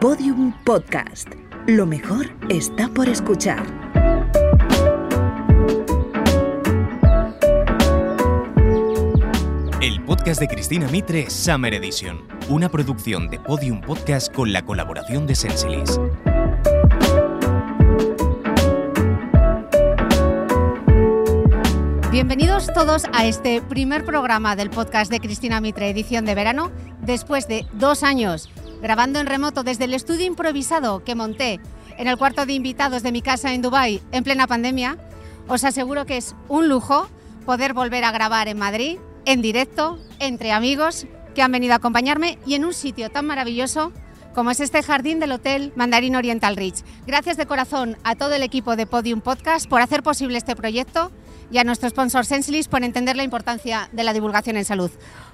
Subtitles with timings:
[0.00, 1.30] Podium Podcast.
[1.66, 3.64] Lo mejor está por escuchar.
[9.80, 12.20] El podcast de Cristina Mitre, Summer Edition.
[12.50, 15.98] Una producción de Podium Podcast con la colaboración de Sensilis.
[22.10, 26.70] Bienvenidos todos a este primer programa del podcast de Cristina Mitre, edición de verano,
[27.00, 31.60] después de dos años grabando en remoto desde el estudio improvisado que monté
[31.98, 34.98] en el cuarto de invitados de mi casa en Dubái en plena pandemia.
[35.48, 37.08] Os aseguro que es un lujo
[37.44, 42.38] poder volver a grabar en Madrid, en directo, entre amigos que han venido a acompañarme
[42.46, 43.92] y en un sitio tan maravilloso
[44.34, 46.84] como es este jardín del Hotel Mandarín Oriental Ridge.
[47.06, 51.10] Gracias de corazón a todo el equipo de Podium Podcast por hacer posible este proyecto
[51.50, 54.90] y a nuestro sponsor Sensilis por entender la importancia de la divulgación en salud.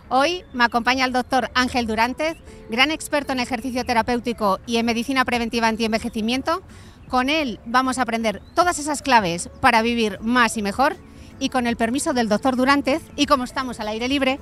[0.09, 2.37] Hoy me acompaña el doctor Ángel Durantez,
[2.69, 6.62] gran experto en ejercicio terapéutico y en medicina preventiva anti-envejecimiento.
[7.09, 10.97] Con él vamos a aprender todas esas claves para vivir más y mejor.
[11.39, 14.39] Y con el permiso del doctor Durantez, y como estamos al aire libre,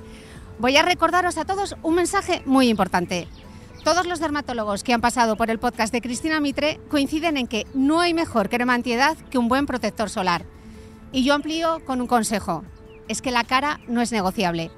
[0.59, 3.27] voy a recordaros a todos un mensaje muy importante.
[3.83, 7.65] Todos los dermatólogos que han pasado por el podcast de Cristina Mitre coinciden en que
[7.73, 10.45] no hay mejor crema antiedad que un buen protector solar.
[11.13, 12.63] Y yo amplío con un consejo.
[13.07, 14.71] Es que la cara no es negociable.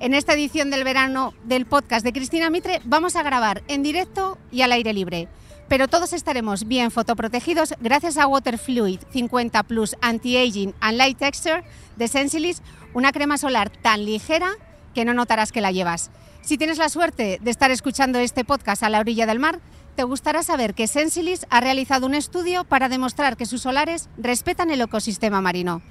[0.00, 4.36] En esta edición del verano del podcast de Cristina Mitre vamos a grabar en directo
[4.50, 5.28] y al aire libre.
[5.68, 11.64] Pero todos estaremos bien fotoprotegidos gracias a Waterfluid 50 Plus Anti-Aging and Light Texture
[11.96, 14.50] de Sensilis, una crema solar tan ligera
[14.94, 16.10] que no notarás que la llevas.
[16.42, 19.60] Si tienes la suerte de estar escuchando este podcast a la orilla del mar,
[19.96, 24.70] te gustará saber que Sensilis ha realizado un estudio para demostrar que sus solares respetan
[24.70, 25.82] el ecosistema marino.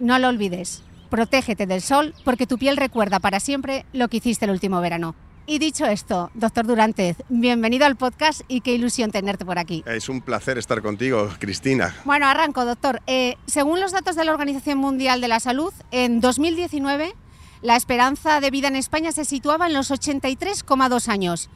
[0.00, 4.46] No lo olvides, protégete del sol porque tu piel recuerda para siempre lo que hiciste
[4.46, 5.14] el último verano.
[5.44, 9.84] Y dicho esto, doctor Durantez, bienvenido al podcast y qué ilusión tenerte por aquí.
[9.86, 11.94] Es un placer estar contigo, Cristina.
[12.04, 13.02] Bueno, arranco, doctor.
[13.06, 17.14] Eh, según los datos de la Organización Mundial de la Salud, en 2019
[17.62, 21.48] la esperanza de vida en España se situaba en los 83,2 años.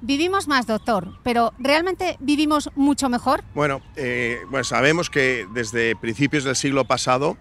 [0.00, 3.42] Vivimos más, doctor, pero ¿realmente vivimos mucho mejor?
[3.54, 7.36] Bueno, eh, bueno, sabemos que desde principios del siglo pasado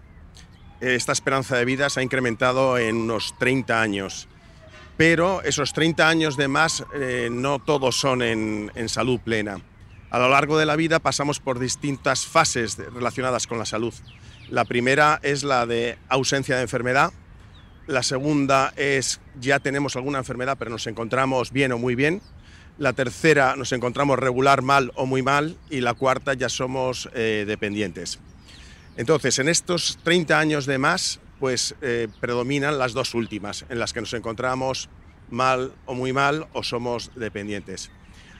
[0.81, 4.27] eh, esta esperanza de vida se ha incrementado en unos 30 años,
[4.97, 9.61] pero esos 30 años de más eh, no todos son en, en, salud plena.
[10.09, 13.93] A lo largo de la vida pasamos por distintas fases relacionadas con la salud.
[14.49, 17.11] La primera es la de ausencia de enfermedad,
[17.87, 22.21] la segunda es ya tenemos alguna enfermedad pero nos encontramos bien o muy bien,
[22.77, 25.57] la tercera nos encontramos regular, mal o muy mal.
[25.69, 28.19] Y la cuarta ya somos eh, dependientes.
[28.97, 33.93] Entonces, en estos 30 años de más, pues eh, predominan las dos últimas, en las
[33.93, 34.89] que nos encontramos
[35.29, 37.91] mal o muy mal o somos dependientes.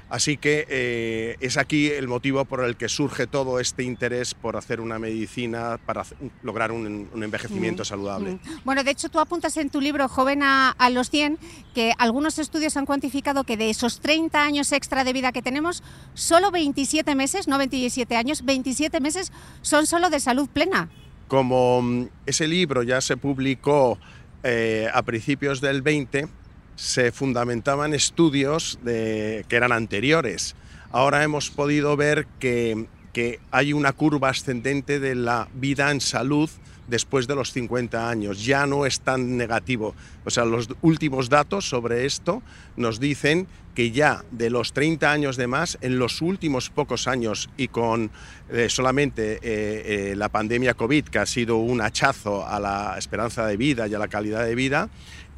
[0.10, 4.56] Así que eh, es aquí el motivo por el que surge todo este interés por
[4.56, 6.06] hacer una medicina para
[6.44, 8.40] lograr un, envejecimiento saludable.
[8.64, 11.38] Bueno, de hecho tú apuntas en tu libro Joven a, los 100
[11.76, 15.84] que algunos estudios han cuantificado que de esos 30 años extra de vida que tenemos,
[16.14, 20.90] solo 27 meses, no 27 años, 27 meses son solo de salud plena.
[21.28, 24.00] Como mm, ese libro ya se publicó
[24.44, 26.30] eh, a principios del 20,
[26.78, 30.56] se fundamentaban estudios que eran anteriores.
[30.92, 36.50] Ahora hemos podido ver que, que hay una curva ascendente de la vida en salud
[36.88, 38.46] después de los 50 años.
[38.46, 39.94] Ya no es tan negativo.
[40.26, 42.42] O sea, los últimos datos sobre esto
[42.76, 47.48] nos dicen que ya de los 30 años de más, en los últimos pocos años
[47.58, 48.10] y con
[48.50, 53.46] eh, solamente eh, eh, la pandemia COVID, que ha sido un hachazo a la esperanza
[53.46, 54.90] de vida y a la calidad de vida,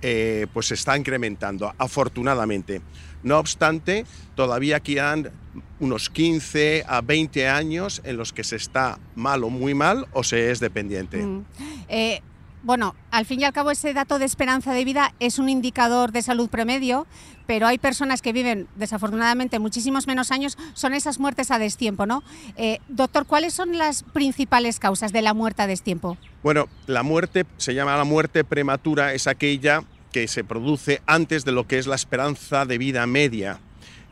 [0.01, 2.81] eh, pues se está incrementando, afortunadamente.
[3.23, 4.05] No obstante,
[4.35, 5.31] todavía quedan
[5.79, 10.23] unos 15 a 20 años en los que se está mal o muy mal o
[10.23, 11.17] se es dependiente.
[11.17, 11.45] Mm.
[11.89, 12.21] Eh,
[12.63, 16.11] bueno, al fin y al cabo ese dato de esperanza de vida es un indicador
[16.11, 17.07] de salud promedio,
[17.47, 22.23] pero hay personas que viven desafortunadamente muchísimos menos años, son esas muertes a destiempo, ¿no?
[22.57, 26.17] Eh, doctor, ¿cuáles son las principales causas de la muerte a destiempo?
[26.43, 31.51] Bueno, la muerte se llama la muerte prematura, es aquella que se produce antes de
[31.51, 33.59] lo que es la esperanza de vida media.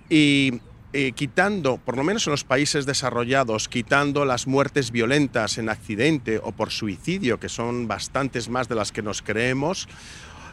[0.09, 0.61] Y
[0.93, 6.39] eh, quitando, por lo menos en los países desarrollados, quitando las muertes violentas en accidente
[6.41, 9.87] o por suicidio, que son bastantes más de las que nos creemos,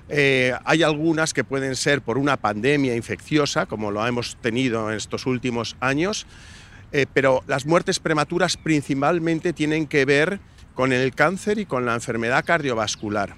[0.08, 4.96] eh, hay algunas que pueden ser por una pandemia infecciosa, como lo hemos tenido en
[4.96, 6.26] estos últimos años,
[6.92, 10.40] eh, pero las muertes prematuras principalmente tienen que ver
[10.74, 13.36] con el cáncer y con la enfermedad cardiovascular.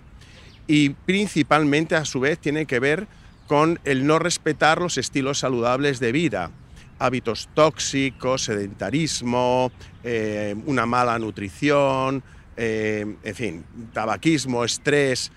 [0.66, 3.06] Y principalmente, a su vez, tiene que ver
[3.46, 6.50] con el no respetar los estilos saludables de vida.
[6.98, 9.70] Hábitos tóxicos, sedentarismo,
[10.04, 12.22] eh, una mala nutrición,
[12.56, 15.30] eh, en fin, tabaquismo, estrés,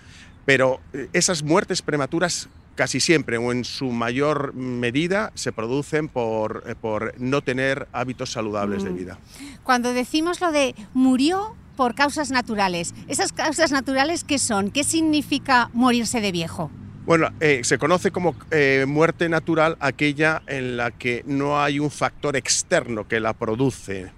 [0.45, 6.77] pero eh, esas muertes prematuras casi siempre o en su mayor medida se producen por,
[6.77, 8.95] por no tener hábitos saludables de mm.
[8.95, 9.19] vida.
[9.63, 14.71] Cuando decimos lo de murió por causas naturales, ¿esas causas naturales qué son?
[14.71, 16.71] ¿Qué significa morirse de viejo?
[17.09, 21.89] Bueno, eh, se conoce como eh, muerte natural aquella en la que no hay un
[21.89, 24.11] factor externo que la produce.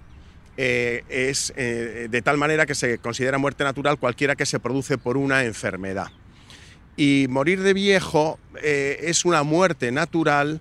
[0.58, 5.16] Eh, es de tal manera que se considera muerte natural cualquiera que se produce por
[5.16, 6.08] una enfermedad.
[6.94, 10.60] Y morir de viejo es una muerte natural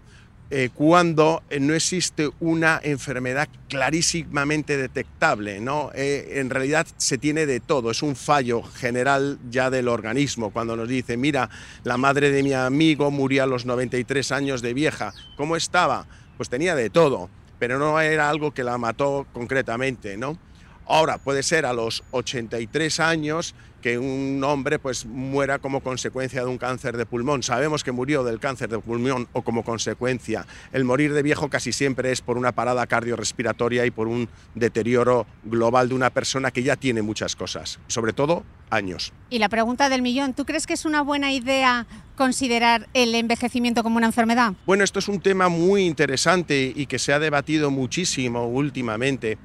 [0.54, 5.62] eh, cuando eh, no existe una enfermedad clarísimamente detectable.
[5.62, 5.92] ¿no?
[5.96, 10.52] Eh, en realidad se tiene de todo, es un fallo general ya del organismo.
[10.52, 11.50] Cuando nos dice, mira,
[11.86, 16.06] la madre de mi amigo murió a los 93 años de vieja, ¿cómo estaba?
[16.36, 20.18] Pues tenía de todo, pero no era algo que la mató concretamente.
[20.18, 20.38] ¿no?
[20.86, 26.48] Ahora, puede ser a los 83 años que un hombre pues muera como consecuencia de
[26.48, 27.44] un cáncer de pulmón.
[27.44, 30.46] Sabemos que murió del cáncer de pulmón o como consecuencia.
[30.72, 35.26] El morir de viejo casi siempre es por una parada cardiorrespiratoria y por un deterioro
[35.44, 39.12] global de una persona que ya tiene muchas cosas, sobre todo años.
[39.30, 41.86] Y la pregunta del millón, ¿tú crees que es una buena idea
[42.16, 44.54] considerar el envejecimiento como una enfermedad?
[44.66, 49.38] Bueno, esto es un tema muy interesante y que se ha debatido muchísimo últimamente.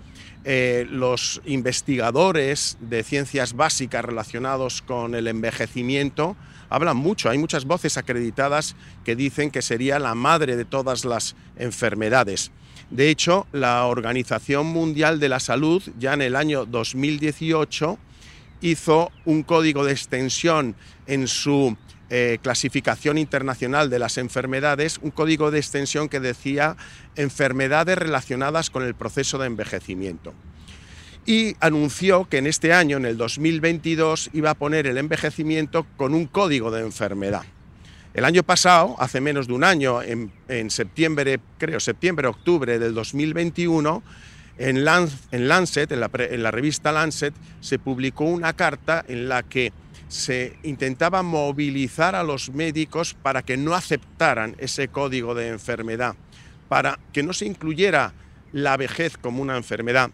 [0.48, 6.36] Eh, los investigadores de ciencias básicas relacionados con el envejecimiento
[6.70, 11.34] hablan mucho, hay muchas voces acreditadas que dicen que sería la madre de todas las
[11.56, 12.52] enfermedades.
[12.90, 17.98] De hecho, la Organización Mundial de la Salud ya en el año 2018
[18.60, 20.76] hizo un código de extensión
[21.08, 21.76] en su
[22.08, 26.76] eh, clasificación internacional de las enfermedades, un código de extensión que decía
[27.16, 30.32] enfermedades relacionadas con el proceso de envejecimiento.
[31.26, 36.14] Y anunció que en este año, en el 2022, iba a poner el envejecimiento con
[36.14, 37.42] un código de enfermedad.
[38.14, 44.02] El año pasado, hace menos de un año, en, septiembre, creo, septiembre-octubre del 2021,
[44.58, 49.72] en, Lancet, en la revista Lancet, se publicó una carta en la que
[50.08, 56.14] se intentaba movilizar a los médicos para que no aceptaran ese código de enfermedad,
[56.68, 58.12] para que no se incluyera
[58.52, 60.10] la vejez como una enfermedad,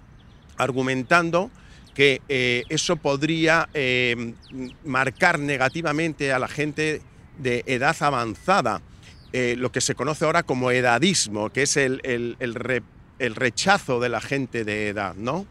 [0.57, 1.51] argumentando
[1.95, 4.35] que eh, eso podría eh,
[4.85, 7.03] marcar negativamente a la gente
[7.39, 8.81] de edad avanzada,
[9.33, 12.01] eh, lo que se conoce ahora como edadismo, que es el,
[12.39, 15.15] el rechazo de la gente de edad.
[15.15, 15.47] ¿no?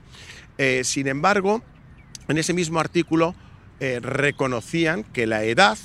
[0.83, 1.63] sin embargo,
[2.27, 3.33] en ese mismo artículo
[3.83, 5.75] eh, reconocían que la edad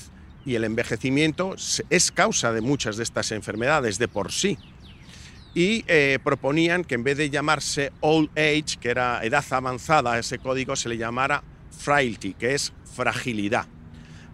[0.45, 1.57] y el envejecimiento
[1.89, 4.59] es causa de muchas de estas enfermedades de por sí.
[5.55, 10.39] Y eh, proponían que en vez de llamarse old age, que era edad avanzada, ese
[10.39, 13.65] código se le llamara frailty, que es fragilidad.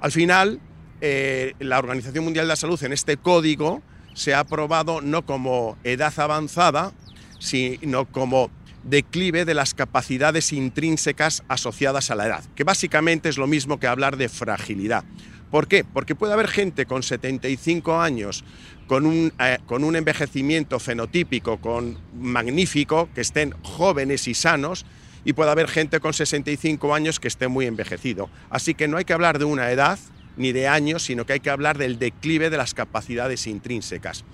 [0.00, 0.60] Al final,
[1.00, 3.80] eh, la Organización Mundial de la Salud en este código
[4.14, 6.92] se ha aprobado no como edad avanzada,
[7.38, 8.50] sino como
[8.84, 13.86] declive de las capacidades intrínsecas asociadas a la edad, que básicamente es lo mismo que
[13.86, 15.04] hablar de fragilidad.
[15.50, 15.84] ¿Por qué?
[15.84, 18.42] Porque puede haber gente con 75 años,
[18.86, 24.86] con un, eh, con un envejecimiento fenotípico, con magnífico, que estén jóvenes y sanos,
[25.24, 28.30] y puede haber gente con 65 años que esté muy envejecido.
[28.50, 29.98] Así que no hay que hablar de una edad
[30.36, 34.24] ni de años, sino que hay que hablar del declive de las capacidades intrínsecas.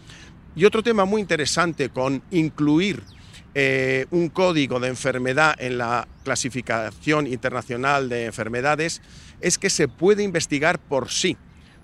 [0.55, 3.02] Y otro tema muy interesante con incluir
[3.61, 9.03] eh, un código de enfermedad en la clasificación internacional de enfermedades
[9.41, 11.37] es que se puede investigar por sí,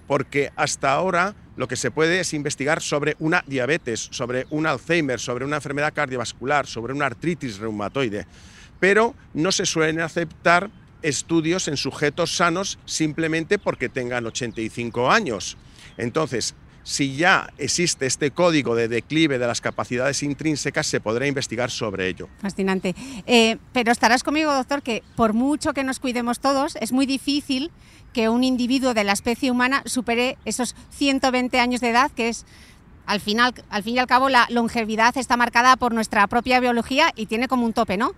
[0.06, 5.18] porque hasta ahora lo que se puede es investigar sobre una diabetes, sobre un Alzheimer,
[5.18, 8.28] sobre una enfermedad cardiovascular, sobre una artritis reumatoide,
[8.78, 10.70] pero no se suelen aceptar
[11.02, 15.56] estudios en sujetos sanos simplemente porque tengan 85 años.
[15.96, 21.70] Entonces, si ya existe este código de declive de las capacidades intrínsecas, se podrá investigar
[21.70, 22.28] sobre ello.
[22.38, 22.94] Fascinante.
[23.26, 27.72] Eh, pero estarás conmigo, doctor, que por mucho que nos cuidemos todos, es muy difícil
[28.12, 32.46] que un individuo de la especie humana supere esos 120 años de edad, que es
[33.06, 37.12] al final, al fin y al cabo, la longevidad está marcada por nuestra propia biología
[37.16, 38.12] y tiene como un tope, ¿no?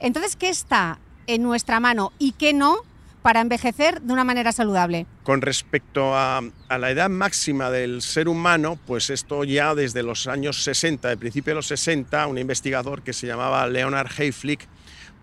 [0.00, 2.78] Entonces, ¿qué está en nuestra mano y qué no
[3.26, 5.04] para envejecer de una manera saludable?
[5.24, 6.40] Con respecto a,
[6.70, 11.50] la edad máxima del ser humano, pues esto ya desde los años 60, de principio
[11.50, 14.68] de los 60, un investigador que se llamaba Leonard Hayflick,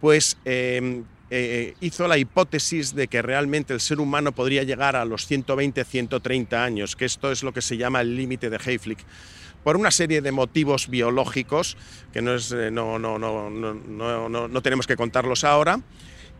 [0.01, 5.05] pues em, eh, hizo la hipótesis de que realmente el ser humano podría llegar a
[5.05, 8.99] los 120-130 años, que esto es lo que se llama el límite de Hayflick.
[9.63, 11.77] por una serie de motivos biológicos
[12.11, 15.79] que no, es, eh, no, no, no tenemos que contarlos ahora.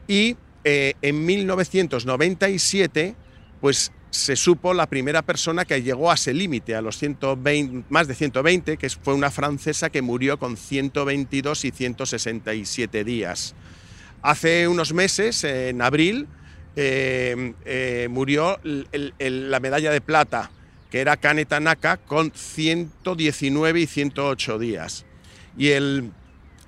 [0.10, 3.15] Y eh, en 1997,
[3.62, 8.08] pues se supo la primera persona que llegó a ese límite, a los 120, más
[8.08, 13.55] de 120, que fue una francesa que murió con 122 y 167 días.
[14.22, 16.27] Hace unos meses, en abril,
[16.75, 20.51] eh, eh, murió la medalla de plata,
[20.91, 25.05] que era Kane Tanaka, con 119 y 108 días.
[25.58, 26.12] Y el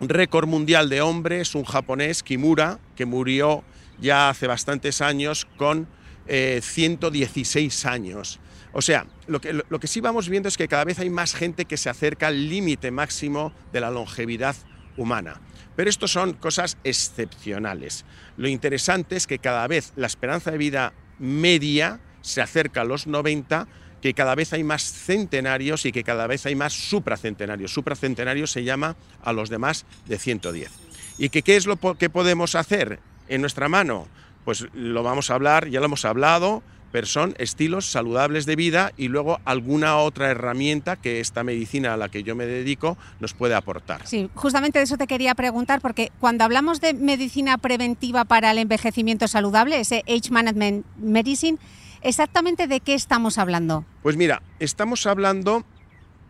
[0.02, 3.64] récord mundial de hombre es un japonés, Kimura, que murió
[4.00, 5.88] ya hace bastantes años con
[6.28, 8.40] 116 eh, años.
[8.74, 11.34] O sea, lo que, lo que sí vamos viendo es que cada vez hay más
[11.34, 14.56] gente que se acerca al límite máximo de la longevidad
[14.98, 15.40] humana.
[15.76, 18.06] Pero esto son cosas excepcionales.
[18.38, 23.08] Lo interesante es que cada vez la esperanza de vida media se acerca a los
[23.08, 23.68] 90,
[24.02, 27.74] que cada vez hay más centenarios y que cada vez hay más supracentenarios.
[27.74, 30.70] Supracentenarios se llama a los demás de 110.
[31.18, 34.08] ¿Y que, qué es lo que podemos hacer en nuestra mano?
[34.44, 36.62] Pues lo vamos a hablar, ya lo hemos hablado,
[36.96, 41.98] pero son estilos saludables de vida y luego alguna otra herramienta que esta medicina a
[41.98, 44.08] la que yo me dedico nos puede aportar.
[44.08, 48.60] Sí, justamente de eso te quería preguntar, porque cuando hablamos de medicina preventiva para el
[48.60, 51.58] envejecimiento saludable, ese Age Management Medicine,
[52.02, 53.84] ¿exactamente de qué estamos hablando?
[54.02, 55.66] Pues mira, estamos hablando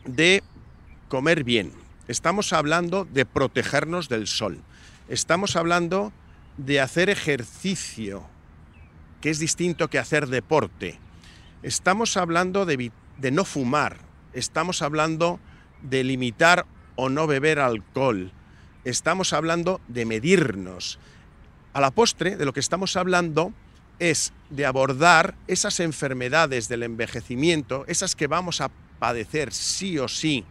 [0.06, 0.42] de
[1.10, 1.74] comer bien,
[2.08, 4.58] estamos hablando de protegernos del sol,
[5.10, 6.12] estamos hablando
[6.58, 8.26] de hacer ejercicio,
[9.22, 11.00] que es distinto que hacer deporte.
[11.64, 12.92] Estamos hablando de,
[13.32, 13.98] no fumar,
[14.34, 15.40] estamos hablando
[15.82, 18.32] de limitar o no beber alcohol,
[18.84, 21.00] estamos hablando de medirnos.
[21.74, 23.52] A la postre, de lo que estamos hablando
[24.00, 28.70] es de abordar esas enfermedades del envejecimiento, esas que vamos a
[29.00, 30.46] padecer sí o sí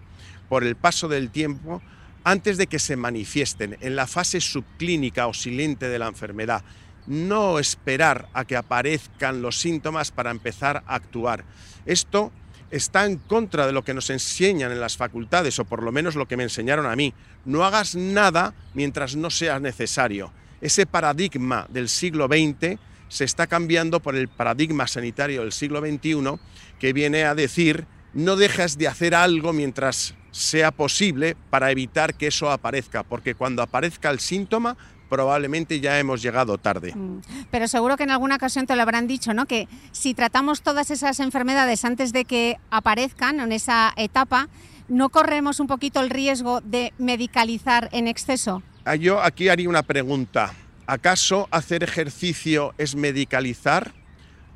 [0.48, 1.80] por el paso del tiempo,
[2.24, 6.64] antes de que se manifiesten en la fase subclínica o silente de la enfermedad.
[7.06, 11.44] No esperar a que aparezcan los síntomas para empezar a actuar.
[11.84, 12.32] Esto
[12.70, 16.16] está en contra de lo que nos enseñan en las facultades, o por lo menos
[16.16, 17.12] lo que me enseñaron a mí.
[17.44, 20.32] No hagas nada mientras no sea necesario.
[20.62, 22.78] Ese paradigma del siglo XX
[23.08, 26.40] se está cambiando por el paradigma sanitario del siglo XXI,
[26.80, 32.26] que viene a decir no dejas de hacer algo mientras sea posible para evitar que
[32.26, 34.76] eso aparezca, porque cuando aparezca el síntoma
[35.08, 36.92] probablemente ya hemos llegado tarde.
[36.92, 37.20] Mm.
[37.50, 39.46] Pero seguro que en alguna ocasión te lo habrán dicho, ¿no?
[39.46, 44.48] Que si tratamos todas esas enfermedades antes de que aparezcan en esa etapa,
[44.88, 48.62] ¿no corremos un poquito el riesgo de medicalizar en exceso?
[48.84, 50.52] Ah, yo aquí haría una pregunta.
[50.86, 53.92] ¿Acaso hacer ejercicio es medicalizar?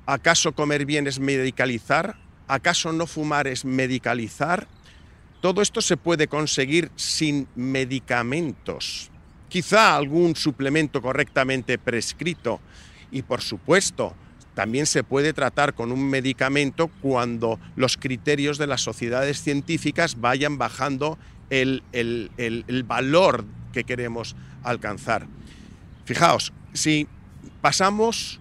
[0.07, 2.17] ¿Acaso comer bien es medicalizar?
[2.49, 4.67] ¿Acaso no fumar es medicalizar?
[5.41, 9.11] Todo esto se puede conseguir sin medicamentos,
[9.49, 12.61] quizá algún suplemento correctamente prescrito
[13.13, 14.15] y por supuesto
[14.55, 20.59] también se puede tratar con un medicamento cuando los criterios de las sociedades científicas vayan
[20.59, 21.17] bajando
[21.51, 21.85] el,
[22.85, 25.29] valor que queremos alcanzar.
[26.05, 27.07] Fijaos, si
[27.61, 28.41] pasamos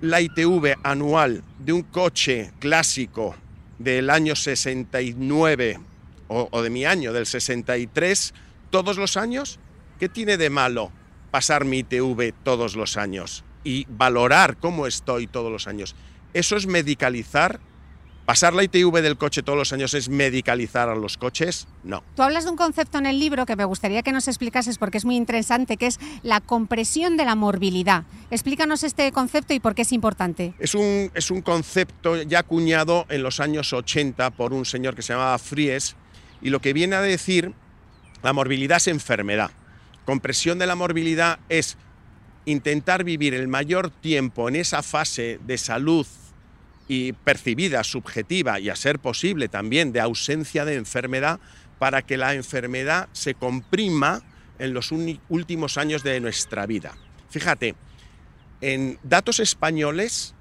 [0.00, 3.36] la ITV anual de un coche clásico
[3.78, 5.89] del año 69
[6.30, 8.34] o, de mi año, del 63,
[8.70, 9.58] todos los años,
[9.98, 10.92] ¿qué tiene de malo
[11.32, 15.96] pasar mi ITV todos los años y valorar cómo estoy todos los años?
[16.32, 17.60] ¿Eso es medicalizar
[18.30, 21.66] ¿Pasar la ITV del coche todos los años es medicalizar a los coches?
[21.82, 22.04] No.
[22.14, 24.98] Tú hablas de un concepto en el libro que me gustaría que nos explicases porque
[24.98, 28.04] es muy interesante, que es la compresión de la morbilidad.
[28.30, 30.54] Explícanos este concepto y por qué es importante.
[30.60, 35.02] Es un, es un concepto ya acuñado en los años 80 por un señor que
[35.02, 35.96] se llamaba Fries
[36.42, 37.52] y lo que viene a decir,
[38.22, 39.50] la morbilidad es enfermedad.
[40.04, 41.76] Compresión de la morbilidad es
[42.44, 46.06] intentar vivir el mayor tiempo en esa fase de salud
[46.88, 51.38] y percibida, subjetiva y a ser posible también de ausencia de enfermedad
[51.78, 54.22] para que la enfermedad se comprima
[54.58, 54.92] en los
[55.28, 56.94] últimos años de nuestra vida.
[57.30, 57.74] Fíjate,
[58.60, 60.34] en datos españoles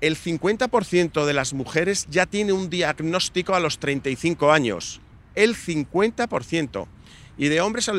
[0.00, 5.00] el 50% de las mujeres ya tiene un diagnóstico a los 35 años.
[5.36, 6.86] El 50%.
[7.38, 7.92] Y de hombres a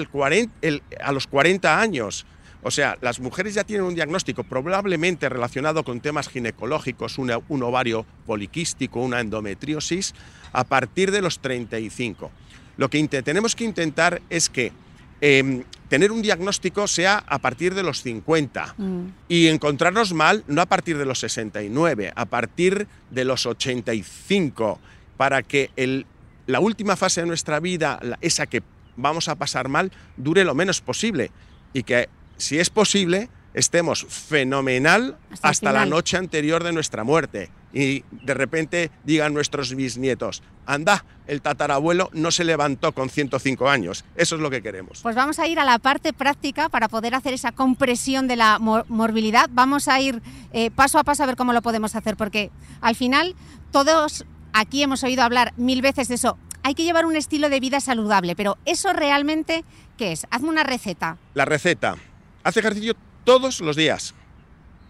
[1.14, 2.26] los 40 años.
[2.64, 8.06] O sea, las mujeres ya tienen un diagnóstico probablemente relacionado con temas ginecológicos, un ovario
[8.26, 10.14] poliquístico, una endometriosis,
[10.52, 12.32] a partir de los 35.
[12.78, 14.74] Lo que tenemos que intentar es que
[15.20, 19.02] Em, tener un diagnóstico sea a partir de los 50 mm.
[19.28, 24.80] y encontrarnos mal no a partir de los 69, a partir de los 85,
[25.16, 26.06] para que el
[26.48, 28.64] la última fase de nuestra vida, esa que
[28.96, 31.32] vamos a pasar mal, dure lo menos posible
[31.74, 38.04] y que si es posible estemos fenomenal hasta, la noche anterior de nuestra muerte y
[38.12, 44.06] de repente digan nuestros bisnietos, anda, el tatarabuelo no se levantó con 105 años.
[44.16, 45.02] Eso es lo que queremos.
[45.02, 48.60] Pues vamos a ir a la parte práctica para poder hacer esa compresión de la
[48.60, 49.50] morbilidad.
[49.52, 50.22] Vamos a ir
[50.54, 52.52] eh, paso a paso a ver cómo lo podemos hacer, porque
[52.82, 53.36] al final
[53.72, 54.26] todos
[54.58, 56.38] aquí hemos oído hablar mil veces de eso.
[56.64, 59.64] Hay que llevar un estilo de vida saludable, pero ¿eso realmente
[59.98, 60.28] qué es?
[60.32, 61.18] Hazme una receta.
[61.34, 61.96] La receta.
[62.44, 64.16] Haz ejercicio todos los días.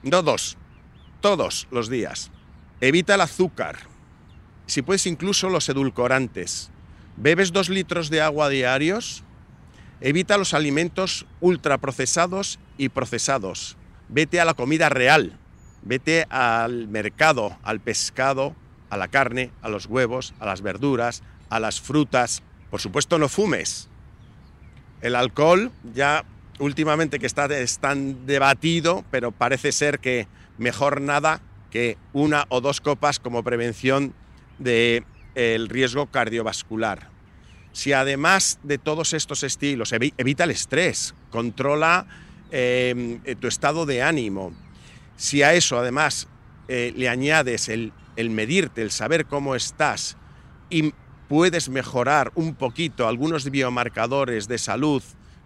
[0.04, 0.58] No dos,
[1.22, 2.32] todos los días.
[2.82, 3.78] Evita el azúcar.
[4.66, 6.72] Si puedes incluso los edulcorantes.
[7.18, 9.24] ¿Bebes dos litros de agua diarios?
[10.02, 13.76] Evita los alimentos ultraprocesados y procesados.
[14.08, 15.38] Vete a la comida real.
[15.82, 18.56] Vete al mercado, al pescado,
[18.90, 22.44] a la carne, a los huevos, a las verduras, a las frutas.
[22.70, 23.90] Por supuesto, no fumes.
[25.02, 26.26] El alcohol ya
[26.60, 27.48] últimamente que está
[27.80, 30.28] tan debatido, pero parece ser que
[30.58, 34.14] mejor nada que una o dos copas como prevención
[34.58, 37.10] del el riesgo cardiovascular.
[37.74, 42.08] Si además de todos estos estilos evita el estrés, controla
[42.50, 44.52] em, tu estado de ánimo,
[45.16, 46.28] si a eso además
[46.68, 50.18] eh, le añades el, el medirte, el saber cómo estás
[50.70, 50.94] y
[51.30, 55.02] puedes mejorar un poquito algunos biomarcadores de salud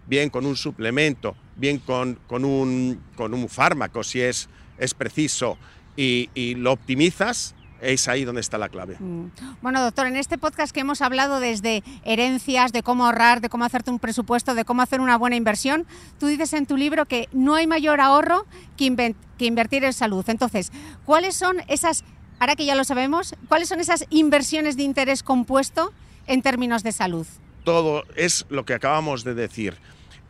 [0.06, 4.48] bien con un suplemento, bien con, con, un, con un, fármaco si es,
[4.78, 5.58] es preciso,
[5.96, 8.96] y, lo optimizas, es ahí donde está la clave.
[8.98, 9.26] Mm.
[9.60, 13.64] Bueno, doctor, en este podcast que hemos hablado desde herencias, de cómo ahorrar, de cómo
[13.64, 15.86] hacerte un presupuesto, de cómo hacer una buena inversión,
[16.18, 20.24] tú dices en tu libro que no hay mayor ahorro que, que invertir en salud.
[20.28, 20.72] Entonces,
[21.04, 22.04] ¿cuáles son esas,
[22.42, 25.92] ahora que ya lo sabemos, cuáles son esas inversiones de interés compuesto
[26.26, 27.26] en términos de salud?
[27.64, 29.78] Todo es lo que acabamos de decir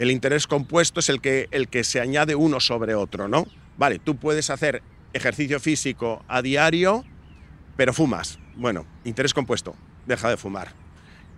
[0.03, 3.47] el interés compuesto es el que, el que se añade uno sobre otro, ¿no?
[3.77, 7.05] Vale, tú puedes hacer ejercicio físico a diario,
[7.77, 8.41] pero fumas.
[8.57, 10.73] Bueno, interés compuesto, deja de fumar.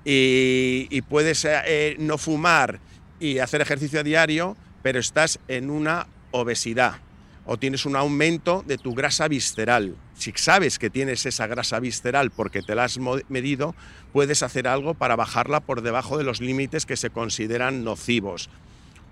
[0.02, 2.80] Y, puedes eh, no fumar
[3.20, 6.96] y hacer ejercicio a diario, pero estás en una obesidad
[7.44, 9.94] o tienes un aumento de tu grasa visceral.
[10.16, 12.98] Si sabes que tienes esa grasa visceral porque te la has
[13.28, 13.74] medido,
[14.12, 18.48] puedes hacer algo para bajarla por debajo de los límites que se consideran nocivos.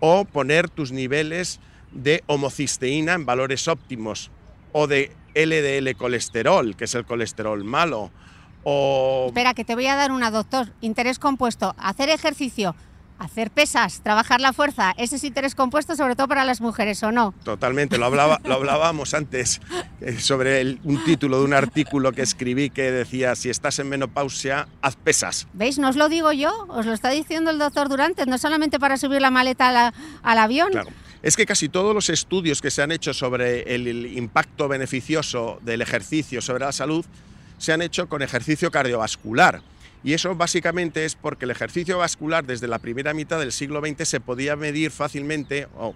[0.01, 1.61] O poner tus niveles
[1.93, 4.31] de homocisteína en valores óptimos.
[4.73, 8.11] O de LDL colesterol, que es el colesterol malo.
[8.65, 9.27] O...
[9.29, 10.73] Espera, que te voy a dar una, doctor.
[10.81, 11.75] Interés compuesto.
[11.79, 12.75] Hacer ejercicio
[13.23, 17.13] hacer pesas, trabajar la fuerza, ese es interés compuesto sobre todo para las mujeres, ¿o
[17.13, 17.35] no?
[17.45, 19.61] Totalmente, lo, hablaba, lo hablábamos antes
[20.01, 24.69] eh, sobre un título de un artículo que escribí que decía, si estás en menopausia,
[24.81, 25.47] haz pesas.
[25.53, 25.79] ¿Veis?
[25.79, 28.97] No os lo digo yo, os lo está diciendo el doctor Durantes, no solamente para
[28.97, 30.71] subir la maleta al avión.
[30.71, 30.91] Claro.
[31.23, 35.81] Es que casi todos los estudios que se han hecho sobre el impacto beneficioso del
[35.81, 37.05] ejercicio sobre la salud
[37.59, 39.63] se han hecho con ejercicio cardiovascular
[40.05, 44.09] y eso básicamente es porque el ejercicio vascular desde la primera mitad del siglo XX
[44.09, 45.95] se podía medir fácilmente o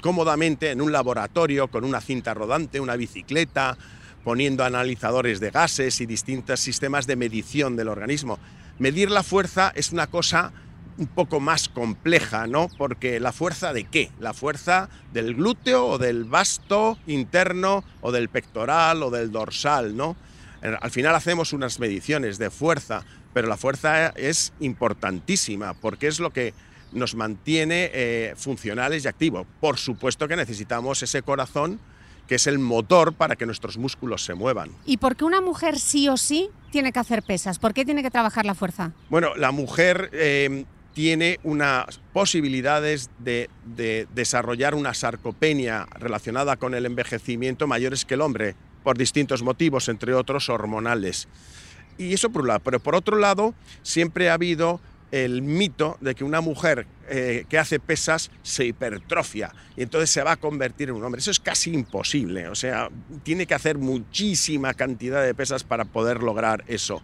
[0.00, 3.76] cómodamente en un laboratorio con una cinta rodante, una bicicleta,
[4.24, 8.38] poniendo analizadores de gases y distintos sistemas de medición del organismo.
[8.78, 10.52] Medir la fuerza es una cosa
[10.98, 12.68] un poco más compleja, ¿no?
[12.78, 14.10] Porque la fuerza de qué?
[14.18, 20.16] La fuerza del glúteo o del vasto interno o del pectoral o del dorsal, ¿no?
[20.62, 26.32] Al final hacemos unas mediciones de fuerza, pero la fuerza es importantísima porque es lo
[26.32, 26.54] que
[26.92, 29.46] nos mantiene eh, funcionales y activos.
[29.60, 31.78] Por supuesto que necesitamos ese corazón
[32.26, 34.70] que es el motor para que nuestros músculos se muevan.
[34.84, 37.58] ¿Y por qué una mujer sí o sí tiene que hacer pesas?
[37.58, 38.92] ¿Por qué tiene que trabajar la fuerza?
[39.08, 46.86] Bueno, la mujer eh, tiene unas posibilidades de, de desarrollar una sarcopenia relacionada con el
[46.86, 48.56] envejecimiento mayores que el hombre
[48.86, 51.26] por distintos motivos, entre otros hormonales.
[51.98, 52.60] Y eso por un lado.
[52.60, 57.58] Pero por otro lado, siempre ha habido el mito de que una mujer eh, que
[57.58, 61.18] hace pesas se hipertrofia y entonces se va a convertir en un hombre.
[61.18, 62.46] Eso es casi imposible.
[62.46, 62.88] O sea,
[63.24, 67.02] tiene que hacer muchísima cantidad de pesas para poder lograr eso.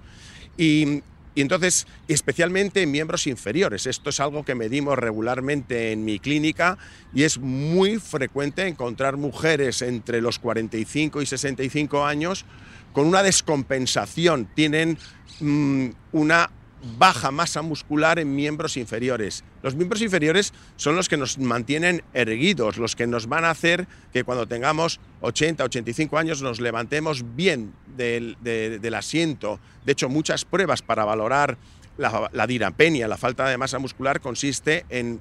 [0.56, 1.02] Y,
[1.34, 3.86] y entonces, especialmente en miembros inferiores.
[3.86, 6.76] Esto es algo que medimos regularmente en mi clínica
[7.14, 12.44] y es muy frecuente encontrar mujeres entre los 45 y 65 años
[12.92, 14.48] con una descompensación.
[14.54, 14.98] Tienen
[15.40, 16.50] mm, una
[16.98, 19.44] baja masa muscular en miembros inferiores.
[19.62, 23.86] Los miembros inferiores son los que nos mantienen erguidos, los que nos van a hacer
[24.12, 29.60] que cuando tengamos 80, 85 años nos levantemos bien del, asiento.
[29.84, 31.56] De hecho, muchas pruebas para valorar
[31.98, 35.20] la, la dirapenia, la falta de masa muscular, consiste en,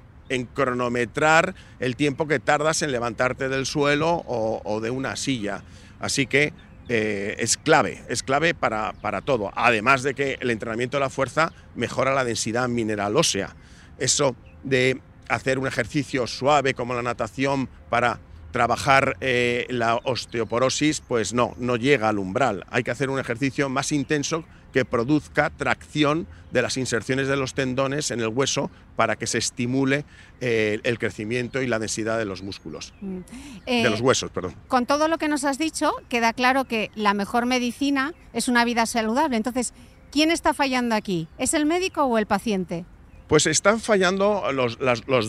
[0.54, 5.62] cronometrar el tiempo que tardas en levantarte del suelo o de una silla.
[6.00, 6.52] Así que
[6.88, 8.92] eh, es clave, es clave para,
[9.24, 9.52] todo.
[9.54, 13.54] Además de que el entrenamiento de la fuerza mejora la densidad mineral ósea.
[13.98, 21.32] Eso de hacer un ejercicio suave como la natación para trabajar eh, la osteoporosis, pues
[21.32, 22.66] no, no llega al umbral.
[22.70, 27.54] Hay que hacer un ejercicio más intenso que produzca tracción de las inserciones de los
[27.54, 30.04] tendones en el hueso para que se estimule
[30.40, 33.18] eh, el crecimiento y la densidad de los músculos, mm.
[33.66, 34.54] de los eh, huesos, perdón.
[34.68, 38.64] Con todo lo que nos has dicho, queda claro que la mejor medicina es una
[38.64, 39.36] vida saludable.
[39.36, 39.72] Entonces,
[40.10, 41.28] ¿quién está fallando aquí?
[41.38, 42.84] ¿Es el médico o el paciente?
[43.28, 44.78] Pues están fallando los,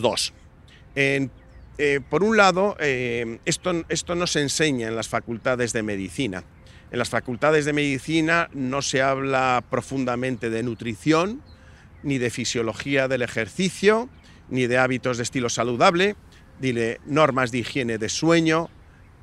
[0.02, 0.34] dos.
[0.94, 1.28] Eh,
[2.08, 6.44] por un lado, esto, esto no se enseña en las facultades de medicina.
[6.94, 11.42] En las facultades de medicina no se habla profundamente de nutrición,
[12.04, 14.08] ni de fisiología del ejercicio,
[14.48, 16.14] ni de hábitos de estilo saludable,
[16.60, 18.70] ni de normas de higiene de sueño.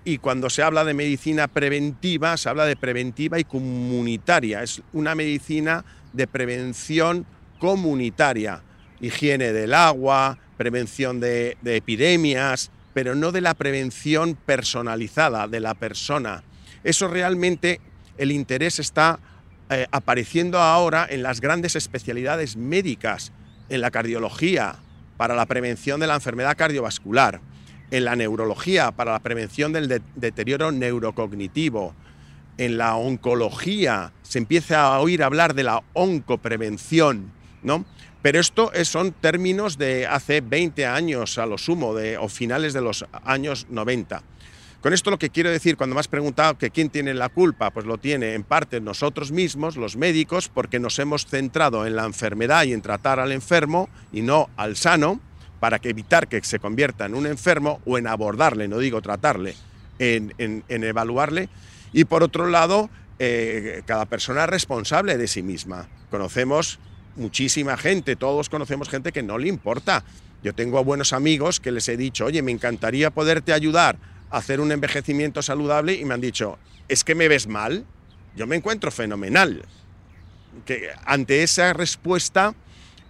[0.04, 4.64] Y cuando se habla de medicina preventiva, se habla de preventiva y comunitaria.
[4.64, 7.26] Es una medicina de prevención
[7.58, 8.64] comunitaria.
[9.00, 15.74] Higiene del agua, prevención de, de epidemias, pero no de la prevención personalizada de la
[15.74, 16.44] persona
[16.84, 17.80] eso realmente,
[18.18, 19.20] el interés está
[19.70, 23.32] eh, apareciendo ahora en las grandes especialidades médicas,
[23.70, 24.76] en la cardiología,
[25.18, 27.40] para la prevención de la enfermedad cardiovascular,
[27.92, 31.94] en la neurología, para la prevención del deterioro neurocognitivo,
[32.58, 37.32] en la oncología, se empieza a oír hablar de la oncoprevención,
[37.64, 37.86] ¿no?
[38.22, 42.82] Pero esto son términos de hace 20 años a lo sumo, de, o finales de
[42.82, 44.22] los años 90.
[44.82, 47.70] Con esto lo que quiero decir, cuando me has preguntado que quién tiene la culpa,
[47.70, 52.06] pues lo tiene en parte nosotros mismos, los médicos, porque nos hemos centrado en la
[52.06, 55.22] enfermedad y en tratar al enfermo y no al sano,
[55.60, 59.54] para que evitar que se convierta en un enfermo o en abordarle, no digo tratarle,
[60.00, 61.50] en, evaluarle.
[61.94, 62.90] Y por otro lado,
[63.20, 65.90] eh, cada persona es responsable de sí misma.
[66.10, 66.80] Conocemos
[67.16, 70.04] muchísima gente, todos conocemos gente que no le importa.
[70.42, 74.00] Yo tengo buenos amigos que les he dicho, oye, me encantaría poderte ayudar
[74.32, 77.86] hacer un envejecimiento saludable y me han dicho, ¿es que me ves mal?
[78.36, 79.64] Yo me encuentro fenomenal.
[80.66, 82.56] Que ante esa respuesta,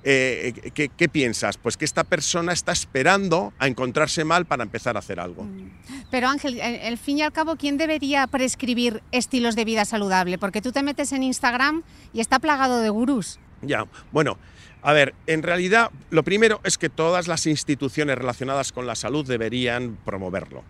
[0.04, 1.58] eh, ¿qué, piensas?
[1.58, 5.44] Pues que esta persona está esperando a encontrarse mal para empezar a hacer algo.
[5.44, 5.72] Mm.
[6.10, 10.38] Pero Ángel, al fin y al cabo, ¿quién debería prescribir estilos de vida saludable?
[10.38, 13.40] Porque tú te metes en Instagram y está plagado de gurús.
[13.62, 14.38] Ya, bueno,
[14.82, 19.26] a ver, en realidad lo primero es que todas las instituciones relacionadas con la salud
[19.28, 20.64] deberían promoverlo.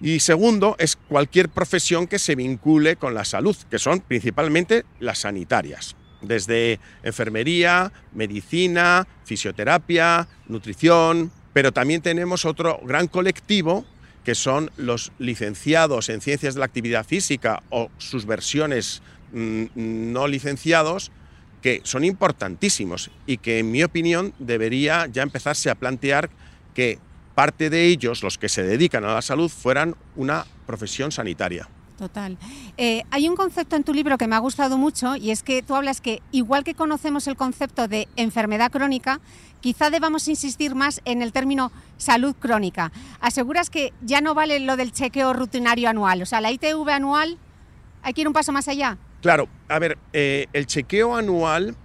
[0.00, 5.20] Y segundo, es cualquier profesión que se vincule con la salud, que son principalmente las
[5.20, 13.86] sanitarias, desde enfermería, medicina, fisioterapia, nutrición, pero también tenemos otro gran colectivo
[14.22, 19.00] que son los licenciados en ciencias de la actividad física o sus versiones
[19.32, 21.12] mm, no licenciados,
[21.62, 26.28] que son importantísimos y que en mi opinión debería ya empezarse a plantear
[26.74, 26.98] que
[27.36, 31.68] parte de ellos, los que se dedican a la salud, fueran una profesión sanitaria.
[31.98, 32.38] Total.
[32.78, 35.62] Eh, hay un concepto en tu libro que me ha gustado mucho y es que
[35.62, 39.20] tú hablas que igual que conocemos el concepto de enfermedad crónica,
[39.60, 42.90] quizá debamos insistir más en el término salud crónica.
[43.20, 47.36] Aseguras que ya no vale lo del chequeo rutinario anual, o sea, la ITV anual,
[48.02, 48.96] hay que ir un paso más allá.
[49.20, 51.76] Claro, a ver, eh, el chequeo anual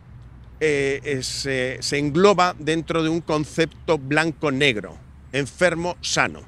[0.61, 6.41] eh, se engloba dentro de un concepto blanco-negro enfermo sano.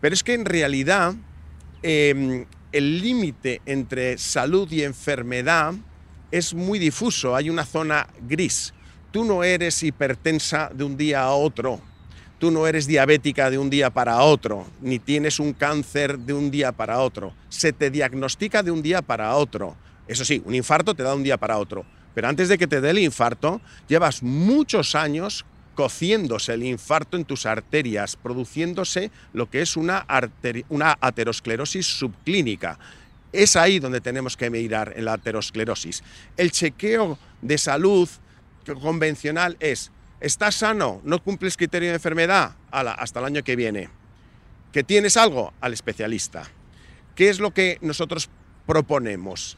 [0.00, 1.14] Pero es que en realidad
[1.82, 5.74] em, el límite entre salud y enfermedad
[6.30, 8.74] es muy difuso, hay una zona gris.
[9.10, 11.80] Tú no eres hipertensa de un día a otro,
[12.38, 16.50] tú no eres diabética de un día para otro, ni tienes un cáncer de un
[16.50, 17.32] día para otro.
[17.48, 19.76] Se te diagnostica de un día para otro.
[20.06, 21.84] Eso sí, un infarto te da de un día para otro.
[22.14, 25.44] Pero antes de que te dé el infarto, llevas muchos años
[25.76, 30.04] cociéndose el infarto en tus arterias, produciéndose lo que es una,
[30.70, 32.78] una aterosclerosis subclínica.
[33.32, 36.02] Es ahí donde tenemos que mirar en la aterosclerosis.
[36.36, 38.08] El chequeo de salud
[38.80, 41.02] convencional es, ¿estás sano?
[41.04, 42.56] ¿No cumples criterio de enfermedad?
[42.70, 43.88] hasta el año que viene.
[44.72, 45.52] ¿Que tienes algo?
[45.60, 46.50] Al especialista.
[47.14, 48.28] ¿Qué es lo que nosotros
[48.66, 49.56] proponemos?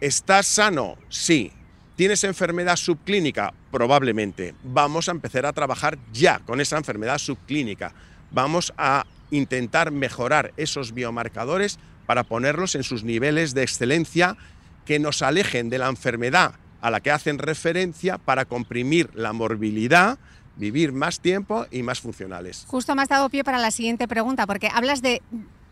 [0.00, 0.96] ¿Estás sano?
[1.08, 1.52] Sí.
[1.96, 3.54] ¿Tienes enfermedad subclínica?
[3.70, 4.54] Probablemente.
[4.62, 7.94] Vamos a empezar a trabajar ya con esa enfermedad subclínica.
[8.30, 14.36] Vamos a intentar mejorar esos biomarcadores para ponerlos en sus niveles de excelencia
[14.84, 20.18] que nos alejen de la enfermedad a la que hacen referencia para comprimir la morbilidad,
[20.56, 22.66] vivir más tiempo y más funcionales.
[22.68, 25.22] Justo me has dado pie para la siguiente pregunta, porque hablas de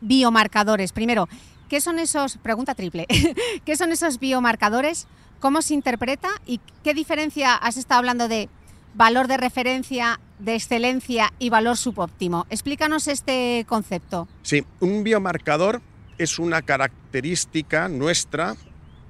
[0.00, 0.92] biomarcadores.
[0.92, 1.28] Primero,
[1.68, 3.06] ¿qué son esos, pregunta triple,
[3.66, 5.06] ¿qué son esos biomarcadores?
[5.44, 6.30] ¿Cómo se interpreta?
[6.46, 8.48] ¿Y qué diferencia has estado hablando de
[8.94, 12.46] valor de referencia, de excelencia y valor subóptimo?
[12.48, 14.26] Explícanos este concepto.
[14.40, 15.82] Sí, un biomarcador
[16.16, 18.56] es una característica nuestra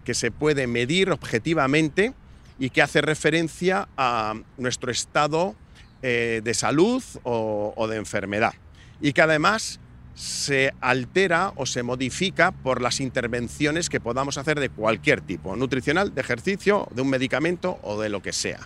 [0.04, 2.14] que se puede medir objetivamente
[2.58, 5.54] y que hace referencia a nuestro estado
[6.02, 8.54] eh, de salud o, de enfermedad.
[9.00, 9.78] Y que además
[10.14, 16.14] se altera o se modifica por las intervenciones que podamos hacer de cualquier tipo, nutricional,
[16.14, 18.60] de ejercicio, de un medicamento o de lo que sea.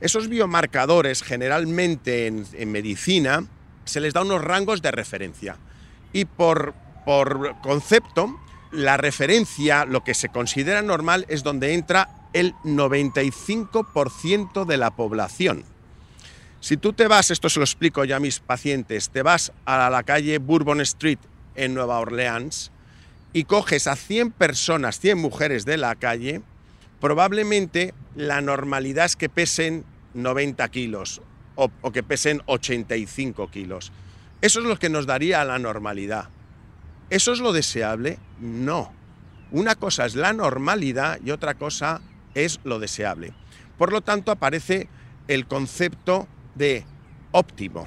[0.00, 3.44] Esos biomarcadores generalmente en, medicina
[3.84, 5.56] se les da unos rangos de referencia
[6.12, 8.38] y por, por concepto
[8.72, 15.64] la referencia, lo que se considera normal, es donde entra el 95% de la población.
[16.62, 19.90] Si tú te vas, esto se lo explico ya a mis pacientes, te vas a
[19.90, 21.18] la calle Bourbon Street
[21.56, 22.70] en Nueva Orleans
[23.32, 26.40] y coges a 100 personas, 100 mujeres de la calle,
[27.00, 31.20] probablemente la normalidad es que pesen 90 kilos
[31.56, 33.90] o, que pesen 85 kilos.
[34.40, 36.28] Eso es lo que nos daría la normalidad.
[37.10, 38.20] ¿Eso es lo deseable?
[38.38, 38.92] No.
[39.50, 42.00] Una cosa es la normalidad y otra cosa
[42.36, 43.32] es lo deseable.
[43.78, 44.86] Por lo tanto, aparece
[45.26, 46.84] el concepto de
[47.32, 47.86] óptimo.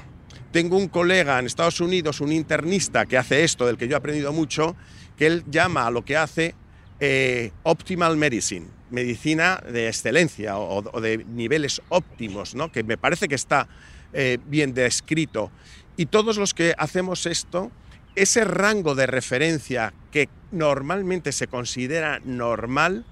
[0.51, 3.97] Tengo un colega en Estados Unidos, un internista que hace esto, del que yo he
[3.97, 4.75] aprendido mucho,
[5.17, 6.55] que él llama a lo que hace
[6.99, 12.71] eh, optimal medicine, medicina de excelencia o, de niveles óptimos, ¿no?
[12.71, 13.67] que me parece que está
[14.13, 15.51] eh, bien descrito.
[15.97, 17.71] Y todos los que hacemos esto
[18.15, 23.05] ese rango de referencia que normalmente se considera normal,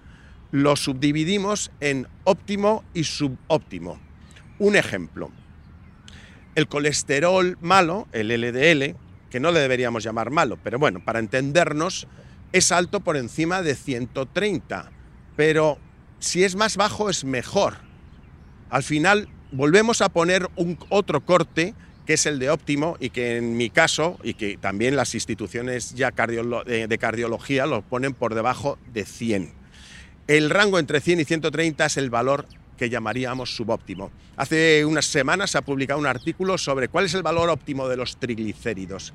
[0.51, 3.99] lo subdividimos en óptimo y subóptimo.
[4.59, 5.31] Un ejemplo,
[6.55, 8.95] el colesterol malo, el LDL,
[9.29, 12.07] que no le deberíamos llamar malo, pero bueno, para entendernos,
[12.51, 14.91] es alto por encima de 130,
[15.35, 15.79] pero
[16.19, 17.77] si es más bajo es mejor.
[18.69, 21.73] Al final volvemos a poner un otro corte
[22.05, 25.93] que es el de óptimo y que en mi caso, y que también las instituciones
[25.95, 29.53] ya de cardiología lo ponen por debajo de 100.
[30.27, 32.45] El rango entre 100 y 130 es el valor
[32.77, 34.11] que llamaríamos subóptimo.
[34.35, 37.97] Hace unas semanas se ha publicado un artículo sobre cuál es el valor óptimo de
[37.97, 39.13] los triglicéridos.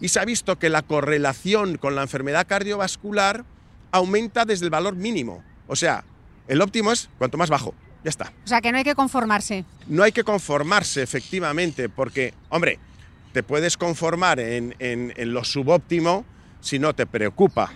[0.00, 3.44] Y se ha visto que la correlación con la enfermedad cardiovascular
[3.92, 5.42] aumenta desde el valor mínimo.
[5.66, 6.04] O sea,
[6.48, 7.74] el óptimo es cuanto más bajo.
[8.02, 8.32] Ya está.
[8.44, 9.64] O sea, que no hay que conformarse.
[9.86, 12.78] No hay que conformarse, efectivamente, porque, hombre,
[13.32, 14.74] te puedes conformar en,
[15.16, 16.24] lo subóptimo
[16.60, 17.72] si no te preocupa.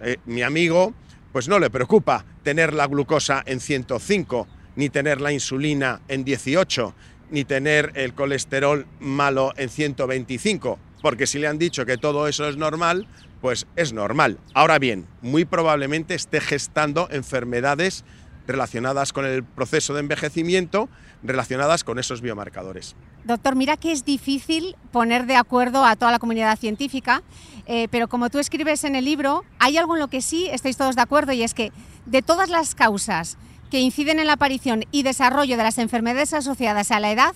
[0.00, 0.92] Eh, mi amigo,
[1.32, 4.46] pues no le preocupa tener la glucosa en 105,
[4.78, 6.94] ni tener la insulina en 18,
[7.32, 12.48] ni tener el colesterol malo en 125, porque si le han dicho que todo eso
[12.48, 13.08] es normal,
[13.40, 14.38] pues es normal.
[14.54, 18.04] Ahora bien, muy probablemente esté gestando enfermedades
[18.46, 20.88] relacionadas con el proceso de envejecimiento,
[21.24, 22.94] relacionadas con esos biomarcadores.
[23.24, 27.24] Doctor, mira que es difícil poner de acuerdo a toda la comunidad científica,
[27.66, 30.76] eh, pero como tú escribes en el libro, hay algo en lo que sí estáis
[30.76, 31.72] todos de acuerdo y es que
[32.06, 33.38] de todas las causas
[33.70, 37.34] que inciden en la aparición y desarrollo de las enfermedades asociadas a la edad,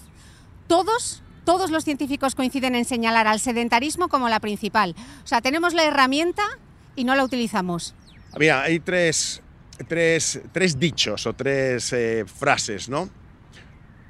[0.66, 4.94] todos, todos los científicos coinciden en señalar al sedentarismo como la principal.
[5.24, 6.42] O sea, tenemos la herramienta
[6.96, 7.94] y no la utilizamos.
[8.38, 9.42] Mira, hay tres,
[9.86, 13.10] tres, dichos o tres eh, frases, ¿no?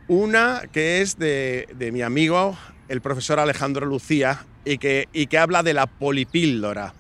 [0.09, 2.57] Una que es de, mi amigo,
[2.89, 6.95] el profesor Alejandro Lucía, y que, y que habla de la polipíldora.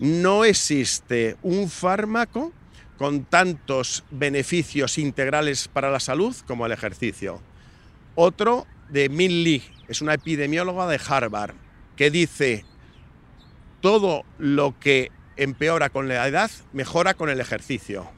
[0.00, 2.52] No existe un fármaco
[2.98, 7.40] con tantos beneficios integrales para la salud como el ejercicio.
[8.14, 11.54] Otro de Min Lee, es una epidemióloga de Harvard,
[11.96, 12.64] que dice,
[13.80, 18.08] todo lo que empeora con la edad, mejora con el ejercicio.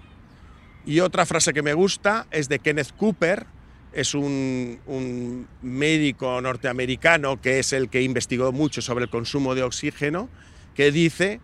[0.85, 3.47] Y otra frase que me gusta es de Kenneth Cooper,
[3.93, 10.29] es un, médico norteamericano que es el que investigó mucho sobre el consumo de oxígeno,
[10.75, 11.41] que dice,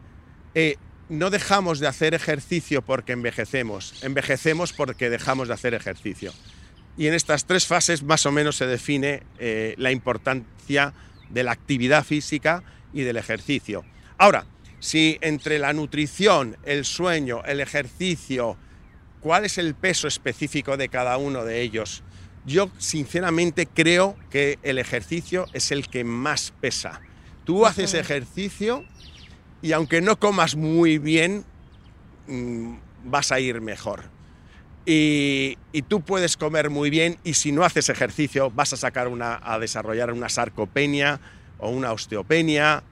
[0.55, 0.77] eh,
[1.13, 6.33] no dejamos de hacer ejercicio porque envejecemos, envejecemos porque dejamos de hacer ejercicio.
[6.97, 10.95] Y en estas tres fases más o menos se define eh, la importancia
[11.29, 13.85] de la actividad física y del ejercicio.
[14.17, 14.47] Ahora,
[14.81, 18.57] si entre la nutrición, el sueño, el ejercicio
[19.23, 22.03] cuál es el peso específico de cada uno de ellos.
[22.45, 27.01] Yo sinceramente creo que el ejercicio es el que más pesa.
[27.45, 28.85] Tú haces ejercicio
[29.63, 31.45] y aunque no comas muy bien,
[32.27, 34.11] mm, vas a ir mejor.
[34.85, 35.57] Y,
[35.89, 39.61] tú puedes comer muy bien y si no haces ejercicio vas a sacar una, a
[39.61, 41.21] desarrollar una sarcopenia
[41.59, 42.83] o una osteopenia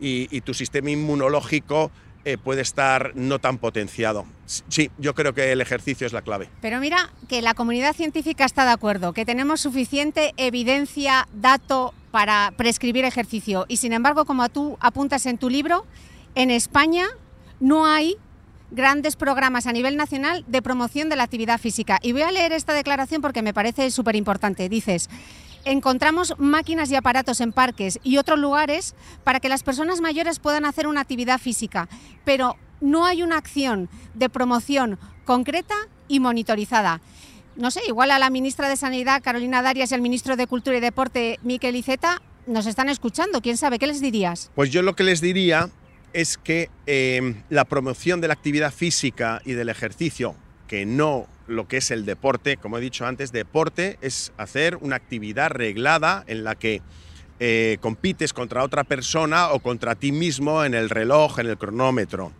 [0.00, 1.92] y, tu sistema inmunológico
[2.24, 4.26] eh, puede estar no tan potenciado.
[4.46, 6.48] Sí, yo creo que el ejercicio es la clave.
[6.60, 12.52] Pero mira que la comunidad científica está de acuerdo, que tenemos suficiente evidencia, dato para
[12.56, 13.66] prescribir ejercicio.
[13.66, 15.84] Y sin embargo, como tú apuntas en tu libro,
[16.36, 17.08] en España
[17.58, 18.14] no hay
[18.70, 21.98] grandes programas a nivel nacional de promoción de la actividad física.
[22.02, 24.68] Y voy a leer esta declaración porque me parece súper importante.
[24.68, 25.10] Dices,
[25.64, 30.66] encontramos máquinas y aparatos en parques y otros lugares para que las personas mayores puedan
[30.66, 31.88] hacer una actividad física,
[32.24, 35.74] pero no hay una acción de promoción concreta
[36.06, 37.00] y monitorizada.
[37.56, 40.76] No sé, igual a la ministra de Sanidad, Carolina Darias, y al ministro de Cultura
[40.76, 43.40] y Deporte, Miquel Iceta, nos están escuchando.
[43.40, 43.78] ¿Quién sabe?
[43.78, 44.50] ¿Qué les dirías?
[44.54, 45.70] Pues yo lo que les diría
[46.12, 50.34] es que em, la promoción de la actividad física y del ejercicio,
[50.66, 54.96] que no lo que es el deporte, como he dicho antes, deporte es hacer una
[54.96, 56.82] actividad reglada en la que
[57.40, 62.32] eh, compites contra otra persona o contra ti mismo en el reloj, en el cronómetro.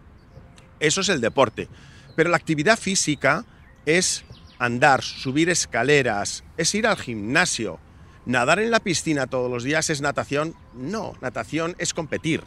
[0.80, 1.68] Eso es el deporte.
[2.16, 3.44] Pero la actividad física
[3.86, 4.24] es
[4.58, 7.78] andar, subir escaleras, es ir al gimnasio.
[8.26, 10.54] Nadar en la piscina todos los días es natación.
[10.74, 12.42] No, natación es competir.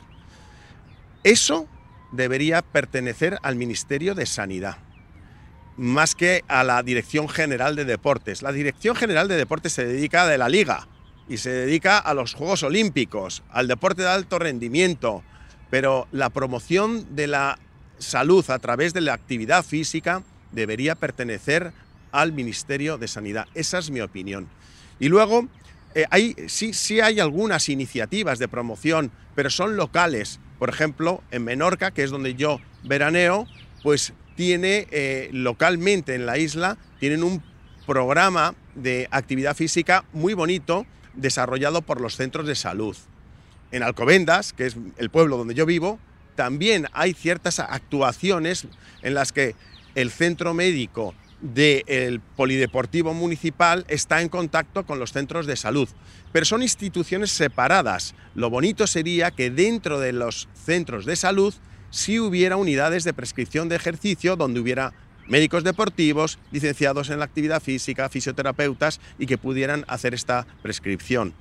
[1.23, 1.67] Eso
[2.11, 4.77] debería pertenecer al Ministerio de Sanidad,
[5.75, 8.41] más que a la Dirección General de Deportes.
[8.41, 10.87] La Dirección General de Deportes se dedica de la liga
[11.29, 15.23] y se dedica a los Juegos Olímpicos, al deporte de alto rendimiento,
[15.69, 17.59] pero la promoción de la
[17.99, 21.73] salud a través de la actividad física debería pertenecer
[22.11, 23.47] al Ministerio de Sanidad.
[23.53, 24.47] Esa es mi opinión.
[24.99, 25.47] Y luego,
[25.95, 26.05] eh,
[26.47, 32.03] sí, sí hay algunas iniciativas de promoción, pero son locales por ejemplo, en Menorca, que
[32.03, 33.47] es donde yo veraneo,
[33.83, 37.43] pues tiene eh, localmente en la isla, tienen un
[37.85, 42.95] programa de actividad física muy bonito desarrollado por los centros de salud.
[43.71, 45.99] En Alcobendas, que es el pueblo donde yo vivo,
[46.35, 48.67] también hay ciertas actuaciones
[49.01, 49.55] en las que
[49.95, 55.87] el centro médico del Polideportivo Municipal está en contacto con los centros de salud,
[56.31, 58.15] pero son instituciones separadas.
[58.33, 61.53] Lo bonito sería que dentro de los centros de salud
[61.89, 64.93] sí hubiera unidades de prescripción de ejercicio donde hubiera
[65.27, 71.33] médicos deportivos, licenciados en la actividad física, fisioterapeutas y que pudieran hacer esta prescripción.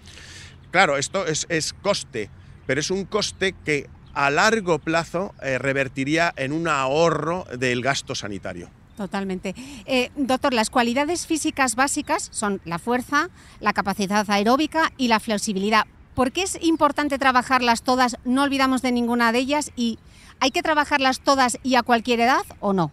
[0.70, 1.46] Claro, esto es,
[1.82, 2.28] coste,
[2.66, 8.14] pero es un coste que a largo plazo eh, revertiría en un ahorro del gasto
[8.14, 8.70] sanitario.
[8.96, 9.54] Totalmente.
[9.84, 13.28] Eh, doctor, las cualidades físicas básicas son la fuerza,
[13.60, 15.84] la capacidad aeróbica y la flexibilidad.
[16.14, 18.16] ¿Por qué es importante trabajarlas todas?
[18.24, 19.98] No olvidamos de ninguna de ellas y
[20.40, 22.90] ¿hay que trabajarlas todas y a cualquier edad o no?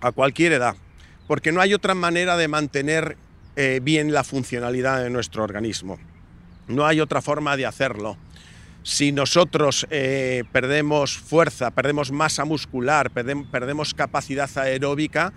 [0.00, 0.76] A cualquier edad,
[1.28, 3.18] porque no hay otra manera de mantener
[3.56, 5.98] eh, bien la funcionalidad de nuestro organismo.
[6.66, 8.16] No hay otra forma de hacerlo.
[8.84, 15.32] Si nosotros eh, perdemos fuerza, perdemos masa muscular, perdemos capacidad aeróbica,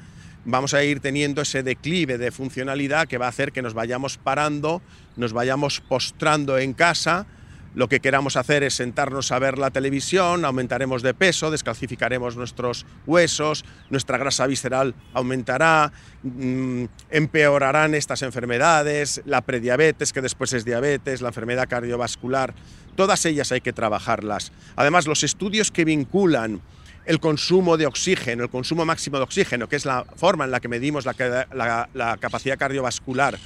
[0.46, 4.18] vamos a ir teniendo ese declive de funcionalidad que va a hacer que nos vayamos
[4.18, 4.82] parando,
[5.16, 7.28] nos vayamos postrando en casa
[7.76, 12.86] lo que queramos hacer es sentarnos a ver la televisión, aumentaremos de peso, descalcificaremos nuestros
[13.06, 15.92] huesos, nuestra grasa visceral aumentará,
[16.24, 22.56] mm, empeorarán estas enfermedades, la prediabetes, que después es diabetes, la enfermedad cardiovascular,
[22.96, 24.54] todas ellas hay que trabajarlas.
[24.78, 26.62] Además, los estudios que vinculan
[27.06, 30.62] el consumo de oxígeno, el consumo máximo de oxígeno, que es la forma en la
[30.62, 33.38] que medimos la, la capacidad cardiovascular,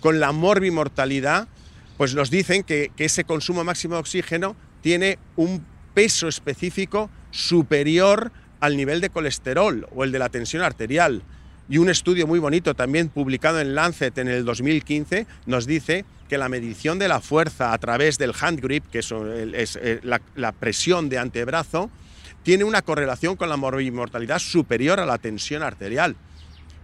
[0.00, 1.48] con la morbimortalidad,
[2.00, 8.78] pues nos dicen que, ese consumo máximo de oxígeno tiene un peso específico superior al
[8.78, 11.22] nivel de colesterol o el de la tensión arterial.
[11.68, 16.38] Y un estudio muy bonito también publicado en Lancet en el 2015 nos dice que
[16.38, 21.10] la medición de la fuerza a través del hand grip, que es, eh, la, presión
[21.10, 21.90] de antebrazo,
[22.42, 26.16] tiene una correlación con la mortalidad superior a la tensión arterial.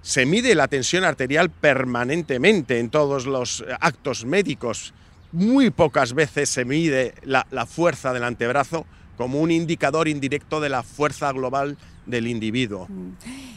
[0.02, 4.92] Se mide la tensión arterial permanentemente en todos los actos médicos
[5.36, 8.86] muy pocas veces se mide la, fuerza del antebrazo
[9.18, 11.76] como un indicador indirecto de la fuerza global
[12.06, 12.88] del individuo.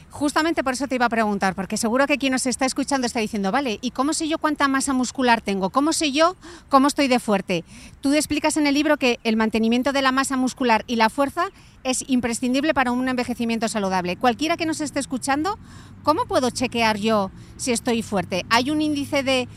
[0.10, 3.20] Justamente por eso te iba a preguntar, porque seguro que quien nos está escuchando está
[3.20, 5.70] diciendo, vale, ¿y cómo sé yo cuánta masa muscular tengo?
[5.70, 6.36] ¿Cómo sé yo
[6.68, 7.64] cómo estoy de fuerte?
[8.02, 11.50] Tú explicas en el libro que el mantenimiento de la masa muscular y la fuerza
[11.84, 14.18] es imprescindible para un envejecimiento saludable.
[14.18, 15.58] Cualquiera que nos esté escuchando,
[16.04, 18.46] ¿cómo puedo chequear yo si estoy fuerte?
[18.50, 19.48] ¿Hay un índice de,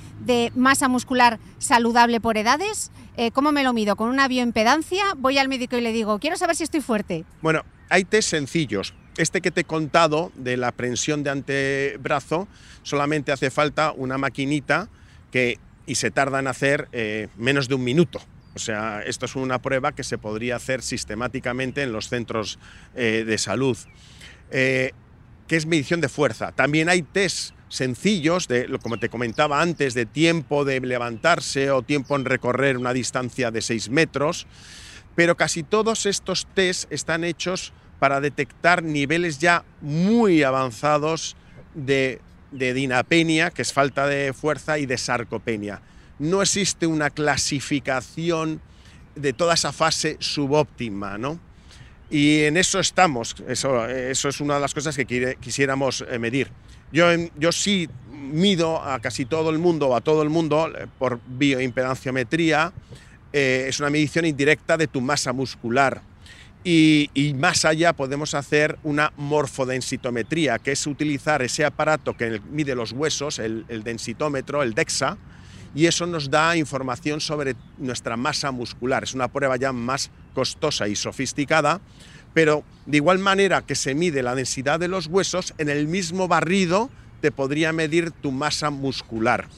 [0.55, 2.93] masa muscular saludable por edades?
[3.17, 3.97] Eh, ¿Cómo me lo mido?
[3.97, 5.03] ¿Con una bioimpedancia?
[5.17, 7.25] Voy al médico y le digo, quiero saber si estoy fuerte.
[7.41, 7.63] Bueno,
[7.93, 12.49] hay test sencillos este que te he contado de la prensión de antebrazo,
[12.83, 14.89] solamente hace falta una maquinita
[15.31, 18.21] que, y se tarda en hacer eh, menos de un minuto.
[18.55, 22.59] O sea, esto es una prueba que se podría hacer sistemáticamente en los centros
[22.95, 23.77] eh, de salud.
[24.51, 24.93] Eh,
[25.47, 26.53] que es medición de fuerza.
[26.53, 32.17] También hay test sencillos, de, como te comentaba antes, de tiempo de levantarse o tiempo
[32.17, 34.47] en recorrer una distancia de 6 metros,
[35.15, 37.73] pero casi todos estos test están hechos
[38.03, 41.37] para detectar niveles ya muy avanzados
[41.73, 45.81] de, dinapenia, que es falta de fuerza, y de sarcopenia.
[46.19, 48.61] No existe una clasificación
[49.15, 51.39] de toda esa fase subóptima, ¿no?
[52.11, 56.51] Y en eso estamos, eso, eso es una de las cosas que quisiéramos eh, medir.
[56.91, 57.07] Yo,
[57.39, 61.21] yo sí mido a casi todo el mundo o a todo el mundo eh, por
[61.25, 62.73] bioimpedanciometría,
[63.33, 66.03] eh, es una medición indirecta de tu masa muscular.
[66.65, 72.93] Y, más allá podemos hacer una morfodensitometría, que es utilizar ese aparato que mide los
[72.93, 75.19] huesos, el, densitómetro, el DEXA,
[75.75, 79.03] y eso nos da información sobre nuestra masa muscular.
[79.03, 81.81] Es una prueba ya más costosa y sofisticada,
[82.35, 86.29] pero de igual manera que se mide la densidad de los huesos, en el mismo
[86.29, 86.91] barrido
[87.21, 89.49] te podría medir tu masa muscular.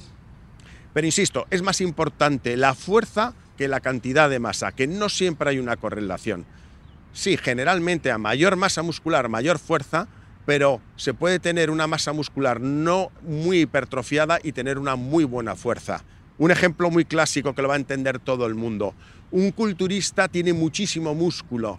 [0.95, 5.51] Pero insisto, es más importante la fuerza que la cantidad de masa, que no siempre
[5.51, 6.47] hay una correlación.
[7.15, 10.09] Sí, generalmente a mayor masa muscular, mayor fuerza,
[10.47, 15.55] pero se puede tener una masa muscular no muy hipertrofiada y tener una muy buena
[15.55, 16.03] fuerza.
[16.39, 18.97] Un ejemplo muy clásico que lo va a entender todo el mundo.
[19.31, 21.79] Un culturista tiene muchísimo músculo,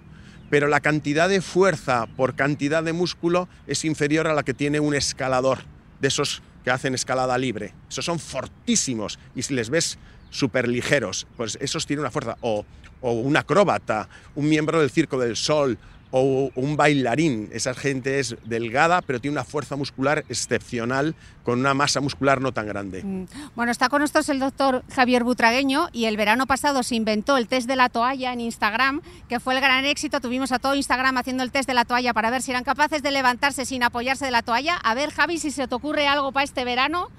[0.49, 4.79] pero la cantidad de fuerza por cantidad de músculo es inferior a la que tiene
[4.79, 5.59] un escalador,
[5.99, 7.73] de esos que hacen escalada libre.
[7.89, 9.99] Esos son fortísimos y si les ves
[10.35, 12.37] súper ligeros, pues esos tienen una fuerza.
[12.41, 12.65] O,
[13.01, 15.77] o un acróbata, un miembro del Circo del Sol
[16.17, 17.49] o un bailarín.
[17.51, 21.13] Esa gente es delgada, pero tiene una fuerza muscular excepcional,
[21.43, 23.03] con una masa muscular no tan grande.
[23.03, 23.25] Mm.
[23.53, 27.49] Bueno, está con nosotros el doctor Javier Butragueño y el verano pasado se inventó el
[27.49, 30.21] test de la toalla en Instagram, que fue el gran éxito.
[30.21, 33.03] Tuvimos a todo Instagram haciendo el test de la toalla para ver si eran capaces
[33.03, 34.77] de levantarse sin apoyarse de la toalla.
[34.77, 37.09] A ver, Javi, si se te ocurre algo para este verano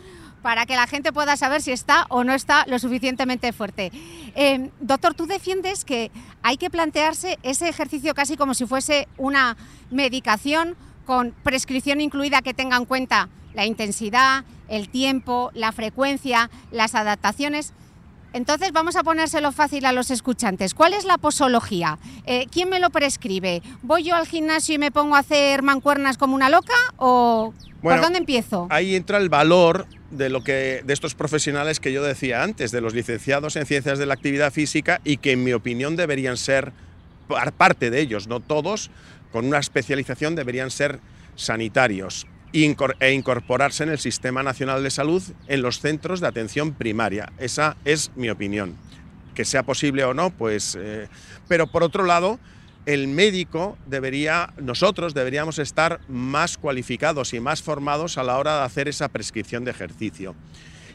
[0.47, 3.91] para que la gente pueda saber si está o no está lo suficientemente fuerte.
[4.37, 9.57] Eh, doctor, tú defiendes que hay que plantearse ese ejercicio casi como si fuese una
[9.91, 16.95] medicación con prescripción incluida que tenga en cuenta la intensidad, el tiempo, la frecuencia, las
[16.95, 17.73] adaptaciones.
[18.33, 20.75] Entonces vamos a ponérselo fácil a los escuchantes.
[20.75, 21.99] ¿Cuál es la posología?
[22.25, 23.63] Eh, ¿Quién me lo prescribe?
[23.83, 28.01] ¿Voy yo al gimnasio y me pongo a hacer mancuernas como una loca o por
[28.01, 28.69] dónde empiezo?
[28.71, 32.81] Ahí entra el valor de, lo que, de estos profesionales que yo decía antes, de
[32.81, 36.73] los licenciados en ciencias de la actividad física y que en mi opinión deberían ser
[37.57, 38.91] parte de ellos, no todos,
[39.33, 41.01] con una especialización deberían ser
[41.35, 47.33] sanitarios e incorporarse en el Sistema Nacional de Salud en los centros de atención primaria.
[47.39, 48.77] Esa es mi opinión.
[49.35, 50.77] Que sea posible o no, pues...
[50.81, 51.09] Eh,
[51.49, 52.39] pero por otro lado,
[52.87, 58.65] el médico debería, nosotros deberíamos estar más cualificados y más formados a la hora de
[58.65, 60.35] hacer esa prescripción de ejercicio.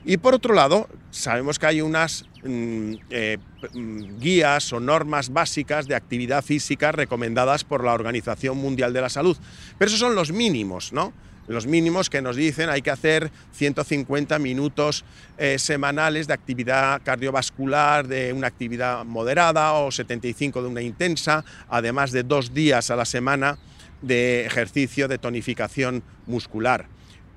[0.03, 3.37] Y por otro lado, sabemos que hay unas mm, eh,
[3.73, 9.09] mm, guías o normas básicas de actividad física recomendadas por la Organización Mundial de la
[9.09, 9.37] Salud,
[9.77, 11.13] pero esos son los mínimos, ¿no?
[11.51, 15.03] Los mínimos que nos dicen hay que hacer 150 minutos
[15.37, 22.11] eh, semanales de actividad cardiovascular, de una actividad moderada o 75 de una intensa, además
[22.11, 23.57] de dos días a la semana
[24.01, 26.87] de ejercicio de tonificación muscular.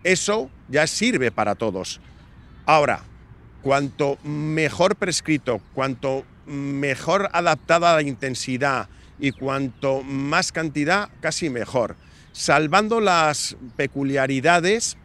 [0.03, 2.01] Eso ya sirve para todos.
[2.67, 3.03] Ahora,
[3.63, 8.89] cuanto mejor prescrito, cuanto mejor adaptada a la intensidad
[9.19, 11.97] y cuanto más cantidad, casi mejor
[12.35, 14.99] salvando las peculiaridades,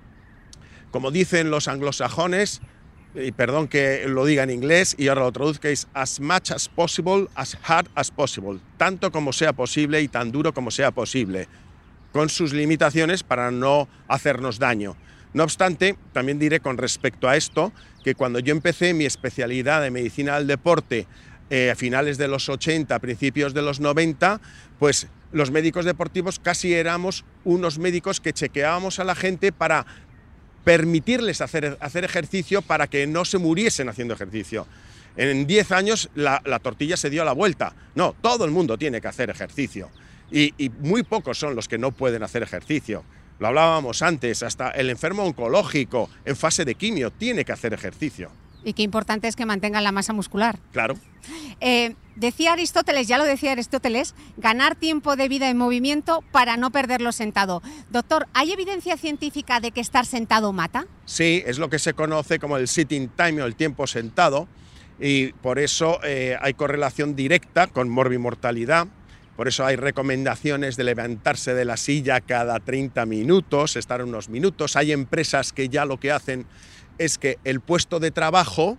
[0.92, 2.60] como dicen los anglosajones,
[3.14, 7.28] y perdón que lo diga en inglés y ahora lo traduzcáis, as much as possible,
[7.36, 11.48] as hard as possible, tanto como sea posible y tan duro como sea posible,
[12.12, 14.96] con sus limitaciones para no hacernos daño.
[15.34, 17.72] No obstante, también diré con respecto a esto
[18.04, 21.06] que cuando yo empecé mi especialidad de medicina del deporte
[21.52, 24.42] eh, a finales de los 80, principios de los 90,
[24.80, 29.86] pues los médicos deportivos casi éramos unos médicos que chequeábamos a la gente para
[30.64, 34.68] permitirles hacer, hacer ejercicio para que no se muriesen haciendo ejercicio.
[35.16, 37.74] En 10 años la, tortilla se dio la vuelta.
[37.96, 39.90] No, todo el mundo tiene que hacer ejercicio.
[40.32, 43.04] Y, y, muy pocos son los que no pueden hacer ejercicio.
[43.40, 48.30] Lo hablábamos antes, hasta el enfermo oncológico en fase de quimio tiene que hacer ejercicio.
[48.64, 50.60] Y qué importante es que mantengan la masa muscular.
[50.72, 50.96] Claro.
[51.62, 56.72] Eh, decía Aristóteles, ya lo decía Aristóteles, ganar tiempo de vida en movimiento para no
[56.72, 57.62] perderlo sentado.
[57.90, 60.88] Doctor, ¿hay evidencia científica de que estar sentado mata?
[61.06, 64.48] Sí, es lo que se conoce como el sitting time o el tiempo sentado
[65.00, 68.88] y por eso eh, hay correlación directa con morbimortalidad.
[69.38, 74.76] Por eso hay recomendaciones de levantarse de la silla cada 30 minutos, estar unos minutos.
[74.76, 76.46] Hay empresas que ya lo que hacen
[77.00, 78.78] es que el puesto de trabajo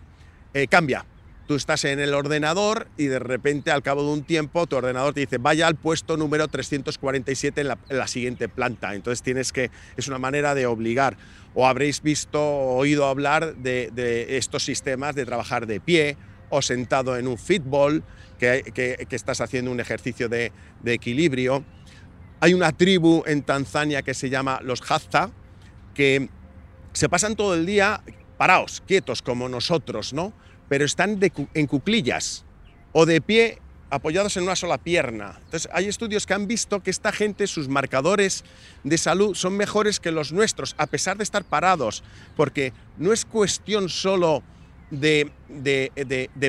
[0.55, 1.05] eh, cambia.
[1.49, 5.15] Tú estás en el ordenador y de repente al cabo de un tiempo tu ordenador
[5.15, 8.95] te dice vaya al puesto número 347 en la, siguiente planta.
[8.95, 11.17] Entonces tienes que, es una manera de obligar.
[11.55, 16.17] O habréis visto o oído hablar de, estos sistemas de trabajar de pie
[16.51, 18.05] o sentado en un fitball,
[18.39, 20.53] que, estás haciendo un ejercicio de,
[20.85, 21.65] de equilibrio.
[22.39, 25.31] Hay una tribu en Tanzania que se llama los Hadza,
[25.95, 26.29] que
[26.93, 28.03] se pasan todo el día
[28.37, 30.33] parados, quietos como nosotros, ¿no?
[30.69, 31.19] Pero están
[31.55, 32.45] en cuclillas
[32.93, 33.59] o de pie
[33.91, 35.35] apoyados en una sola pierna.
[35.45, 38.45] Entonces, hay estudios que han visto que esta gente, sus marcadores
[38.85, 42.03] de salud son mejores que los nuestros, a pesar de estar parados,
[42.37, 44.43] porque no es cuestión solo
[44.91, 45.31] de,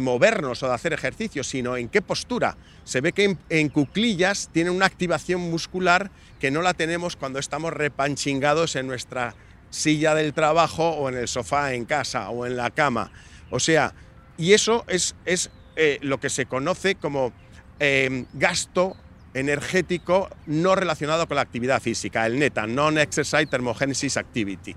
[0.02, 2.58] movernos o de hacer ejercicio, sino en qué postura.
[2.84, 7.40] Se ve que en, en, cuclillas tiene una activación muscular que no la tenemos cuando
[7.40, 9.36] estamos repanchingados en nuestra
[9.72, 13.12] silla del trabajo o en el sofá en casa o en la cama.
[13.50, 13.96] O sea,
[14.38, 17.34] y eso es, es eh, lo que se conoce como
[17.80, 18.96] em, gasto
[19.34, 24.76] energético no relacionado con la actividad física, el NETA, Non-Exercise Thermogenesis Activity.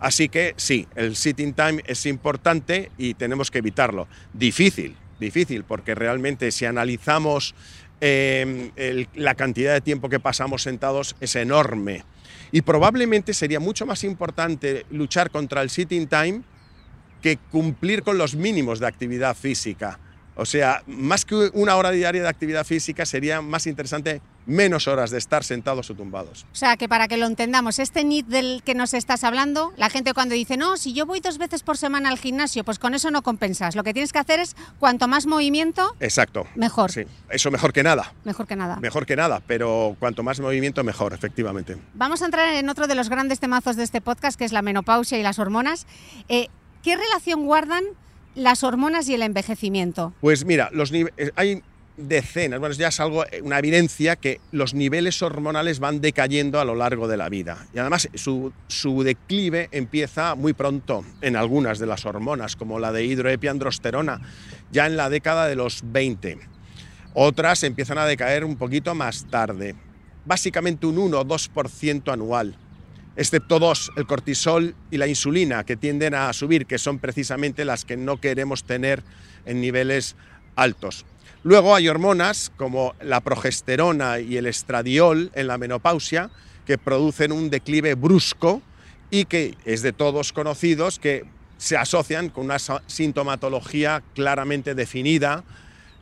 [0.00, 4.08] Así que sí, el sitting time es importante y tenemos que evitarlo.
[4.32, 7.54] Difícil, difícil, porque realmente si analizamos
[8.00, 8.72] em,
[9.14, 12.04] la cantidad de tiempo que pasamos sentados es enorme.
[12.52, 16.42] Y probablemente sería mucho más importante luchar contra el sitting time
[17.22, 19.98] que cumplir con los mínimos de actividad física.
[20.34, 25.10] O sea, más que una hora diaria de actividad física, sería más interesante menos horas
[25.10, 26.46] de estar sentados o tumbados.
[26.52, 29.90] O sea, que para que lo entendamos, este NIT del que nos estás hablando, la
[29.90, 32.94] gente cuando dice, no, si yo voy dos veces por semana al gimnasio, pues con
[32.94, 33.76] eso no compensas.
[33.76, 36.46] Lo que tienes que hacer es, cuanto más movimiento, Exacto.
[36.54, 36.90] mejor.
[36.90, 38.12] Sí, eso mejor que nada.
[38.24, 38.76] Mejor que nada.
[38.76, 41.76] Mejor que nada, pero cuanto más movimiento, mejor, efectivamente.
[41.94, 44.62] Vamos a entrar en otro de los grandes temazos de este podcast, que es la
[44.62, 45.86] menopausia y las hormonas.
[46.28, 46.48] Eh,
[46.82, 47.84] ¿Qué relación guardan
[48.34, 50.12] las hormonas y el envejecimiento?
[50.20, 51.62] Pues mira, los eh, hay
[51.96, 56.64] decenas, bueno, ya es algo, eh, una evidencia que los niveles hormonales van decayendo a
[56.64, 57.66] lo largo de la vida.
[57.74, 58.52] Y además su,
[59.04, 64.20] declive empieza muy pronto en algunas de las hormonas, como la de hidroepiandrosterona,
[64.70, 66.38] ya en la década de los 20.
[67.14, 69.74] Otras empiezan a decaer un poquito más tarde,
[70.24, 72.56] básicamente un 1 o 2% anual
[73.16, 77.84] excepto dos, el cortisol y la insulina, que tienden a subir, que son precisamente las
[77.84, 79.02] que no queremos tener
[79.44, 80.16] en niveles
[80.56, 81.04] altos.
[81.44, 86.30] Luego hay hormonas como la progesterona y el estradiol en la menopausia,
[86.66, 88.62] que producen un declive brusco
[89.10, 91.24] y que es de todos conocidos que
[91.58, 95.44] se asocian con una sintomatología claramente definida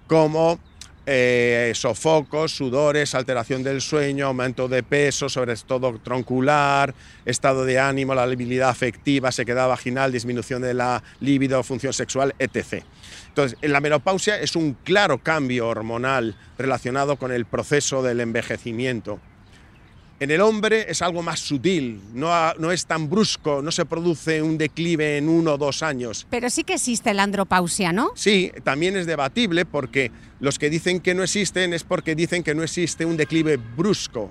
[0.07, 0.59] como
[1.07, 8.15] eh, sofocos, sudores, alteración del sueño, aumento de peso, sobre todo troncular, estado de ánimo,
[8.15, 12.85] la debilidad afectiva, sequedad vaginal, disminución de la libido, función sexual, etc.
[13.31, 19.21] Entonces, en la menopausia es un claro cambio hormonal relacionado con el proceso del envejecimiento.
[20.19, 24.43] En el hombre es algo más sutil, no, no, es tan brusco, no se produce
[24.43, 26.27] un declive en uno o dos años.
[26.29, 28.11] Pero sí que existe la andropausia, ¿no?
[28.17, 30.11] Sí, también es debatible porque
[30.41, 34.31] los que dicen que no existen es porque dicen que no existe un declive brusco.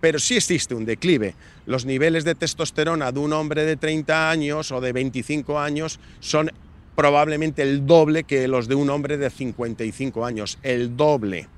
[0.00, 1.34] Pero sí existe un declive.
[1.66, 6.50] Los niveles de testosterona de un hombre de 30 años o de 25 años son
[6.94, 11.48] probablemente el doble que los de un hombre de 55 años, el doble.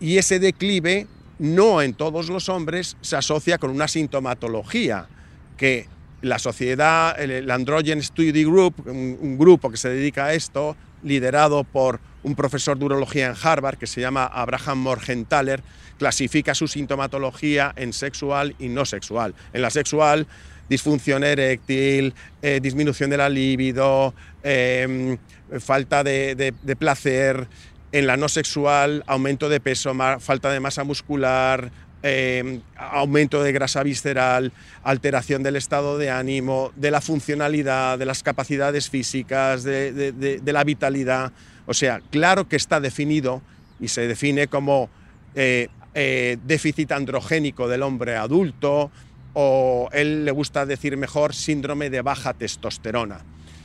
[0.00, 1.06] Y ese declive
[1.38, 5.08] no en todos los hombres se asocia con una sintomatología
[5.56, 5.88] que
[6.22, 11.98] la sociedad, el Androgen Study Group, un, grupo que se dedica a esto, liderado por
[12.22, 15.62] un profesor de urología en Harvard que se llama Abraham Morgenthaler,
[15.98, 19.34] clasifica su sintomatología en sexual y no sexual.
[19.54, 20.26] En la sexual
[20.70, 24.14] disfunción eréctil, eh, disminución de la libido,
[24.44, 25.18] em,
[25.58, 27.48] falta de, placer,
[27.90, 31.72] en la no sexual, aumento de peso, falta de masa muscular,
[32.04, 34.52] em, aumento de grasa visceral,
[34.84, 41.32] alteración del estado de ánimo, de la funcionalidad, de las capacidades físicas, de, la vitalidad.
[41.66, 43.42] O sea, claro que está definido
[43.80, 44.88] y se define como
[45.34, 48.92] eh, eh, déficit androgénico del hombre adulto
[49.34, 53.24] o él le gusta decir mejor síndrome de baja testosterona.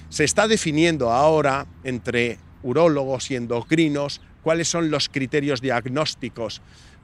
[0.09, 6.61] Se está definiendo ahora entre urólogos y endocrinos cuáles son los criterios diagnósticos,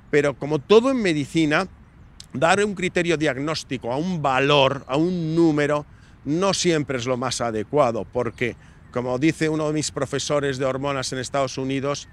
[0.10, 1.68] pero como todo en medicina,
[2.34, 5.86] dar un criterio diagnóstico a un valor, a un número,
[6.26, 8.56] no siempre es lo más adecuado, porque,
[8.92, 12.08] como dice uno de mis profesores de hormonas en Estados Unidos,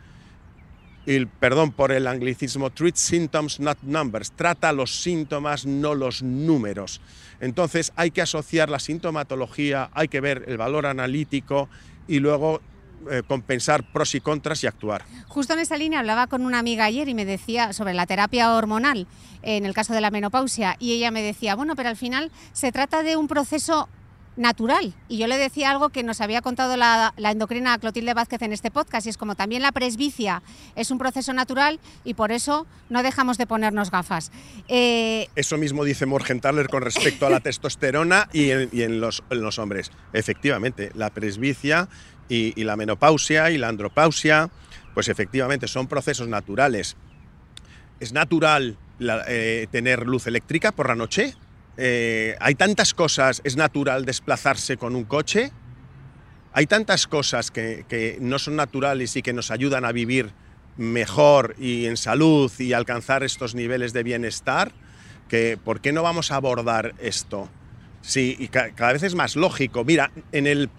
[1.09, 7.00] y perdón por el anglicismo, treat symptoms, not numbers, trata los síntomas, no los números.
[7.40, 11.70] Entonces hay que asociar la sintomatología, hay que ver el valor analítico
[12.06, 12.61] y luego
[13.11, 15.06] eh, compensar pros y contras y actuar.
[15.28, 18.54] Justo en esa línea hablaba con una amiga ayer y me decía sobre la terapia
[18.54, 19.06] hormonal
[19.40, 22.70] en el caso de la menopausia y ella me decía, bueno, pero al final se
[22.70, 23.88] trata de un proceso
[24.39, 24.95] natural.
[25.09, 28.70] Y yo le decía algo que nos había contado la, endocrina Clotilde Vázquez en este
[28.70, 30.43] podcast, y es como también la presbicia
[30.76, 34.30] es un proceso natural y por eso no dejamos de ponernos gafas.
[34.68, 39.91] Eh, eso mismo dice Morgenthaler con respecto a la testosterona y, en, los, los, hombres.
[40.12, 41.89] Efectivamente, la presbicia
[42.28, 44.51] y, la menopausia y la andropausia,
[44.95, 46.97] pues efectivamente son procesos naturales.
[48.01, 51.34] Es natural eh, tener luz eléctrica por la noche,
[51.81, 55.53] eh, hay tantas cosas, es natural desplazarse con un coche,
[56.53, 60.33] hay tantas cosas que, no son naturales y que nos ayudan a vivir
[60.76, 64.72] mejor y en salud y alcanzar estos niveles de bienestar,
[65.29, 67.49] que ¿por qué no vamos a abordar esto?
[68.03, 69.85] Sí, y cada vez es más lógico.
[69.85, 70.70] Mira, en el,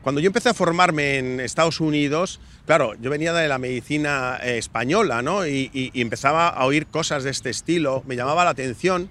[0.00, 4.56] cuando yo empecé a formarme en Estados Unidos, claro, yo venía de la medicina eh,
[4.56, 5.46] española, ¿no?
[5.46, 9.10] Y, y empezaba a oír cosas de este estilo, me llamaba la atención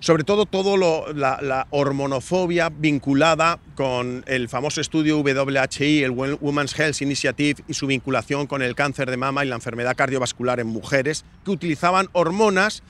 [0.00, 0.76] sobre todo todo
[1.12, 8.46] la, hormonofobia vinculada con el famoso estudio WHI, el Women's Health Initiative, y su vinculación
[8.46, 12.82] con el cáncer de mama y la enfermedad cardiovascular en mujeres, que utilizaban hormonas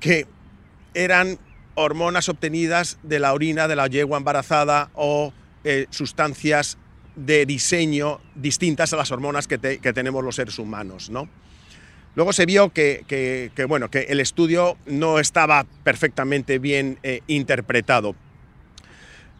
[0.00, 0.26] que
[0.94, 1.38] eran
[1.74, 5.32] hormonas obtenidas de la orina de la yegua embarazada o
[5.64, 6.76] eh, sustancias
[7.16, 11.08] de diseño distintas a las hormonas que, que tenemos los seres humanos.
[11.08, 11.28] ¿no?
[12.14, 18.14] Luego se vio que, bueno, que el estudio no estaba perfectamente bien eh, interpretado.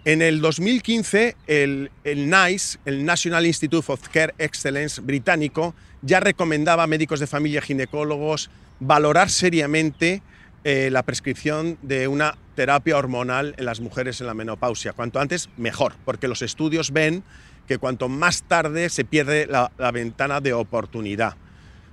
[0.04, 6.86] En el 2015, el, NICE, el National Institute of Care Excellence británico, ya recomendaba a
[6.86, 8.50] médicos de familia ginecólogos
[8.80, 10.22] valorar seriamente
[10.64, 14.92] eh, la prescripción de una terapia hormonal en las mujeres en la menopausia.
[14.92, 17.22] Cuanto antes, mejor, porque los estudios ven
[17.68, 21.36] que cuanto más tarde se pierde la ventana de oportunidad.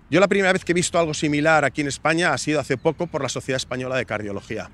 [0.10, 2.78] Yo la primera vez que he visto algo similar aquí en España ha sido hace
[2.78, 4.72] poco por la Sociedad Española de Cardiología,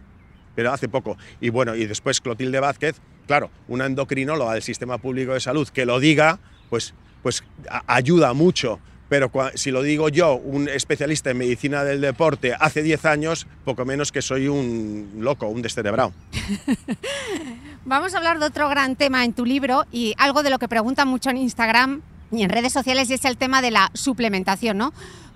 [0.55, 1.17] pero hace poco.
[1.41, 5.85] Y bueno, y después Clotilde Vázquez, claro, una endocrinóloga del Sistema Público de Salud que
[5.85, 7.43] lo diga, pues, pues
[7.87, 8.79] ayuda mucho.
[9.09, 13.85] Pero si lo digo yo, un especialista en medicina del deporte, hace 10 años, poco
[13.85, 16.13] menos que soy un loco, un descerebrado.
[17.85, 20.67] Vamos a hablar de otro gran tema en tu libro y algo de lo que
[20.67, 24.77] preguntan mucho en Instagram y en redes sociales y es el tema de la suplementación,
[24.77, 24.91] ¿no?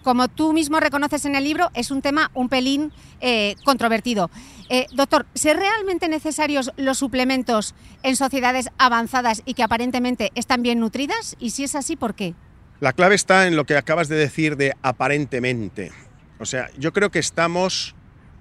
[0.09, 2.91] Como tú mismo reconoces en el libro, es un tema un pelín
[3.21, 4.31] eh, controvertido.
[4.67, 10.79] Eh, doctor, ¿son realmente necesarios los suplementos en sociedades avanzadas y que aparentemente están bien
[10.79, 11.35] nutridas?
[11.39, 12.33] Y si es así, ¿por qué?
[12.79, 15.91] La clave está en lo que acabas de decir de aparentemente.
[16.39, 17.93] O sea, yo creo que estamos,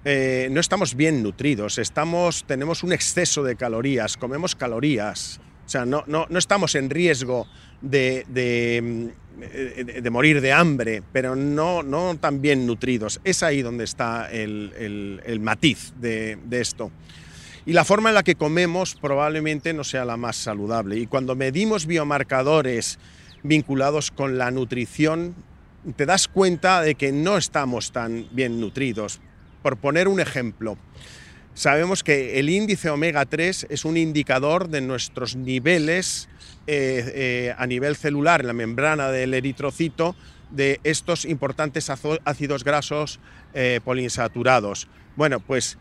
[0.05, 5.39] eh, no estamos bien nutridos, estamos, tenemos un exceso de calorías, comemos calorías.
[5.67, 7.45] O sea, no, no, no estamos en riesgo
[7.81, 9.13] de, de,
[10.11, 13.19] morir de hambre, pero no, no tan bien nutridos.
[13.23, 16.91] Es ahí donde está el, matiz de, esto.
[17.65, 20.97] Y la forma en la que comemos probablemente no sea la más saludable.
[20.97, 22.99] Y cuando medimos biomarcadores
[23.43, 25.35] vinculados con la nutrición,
[25.95, 29.21] te das cuenta de que no estamos tan bien nutridos.
[29.61, 30.77] Por poner un ejemplo,
[31.53, 36.29] sabemos que el índice omega 3 es un indicador de nuestros niveles
[36.71, 40.15] eh, eh, a nivel celular, en la membrana del eritrocito,
[40.51, 43.19] de estos importantes ácidos grasos
[43.55, 44.87] eh, poliinsaturados.
[45.15, 45.79] Bueno, pues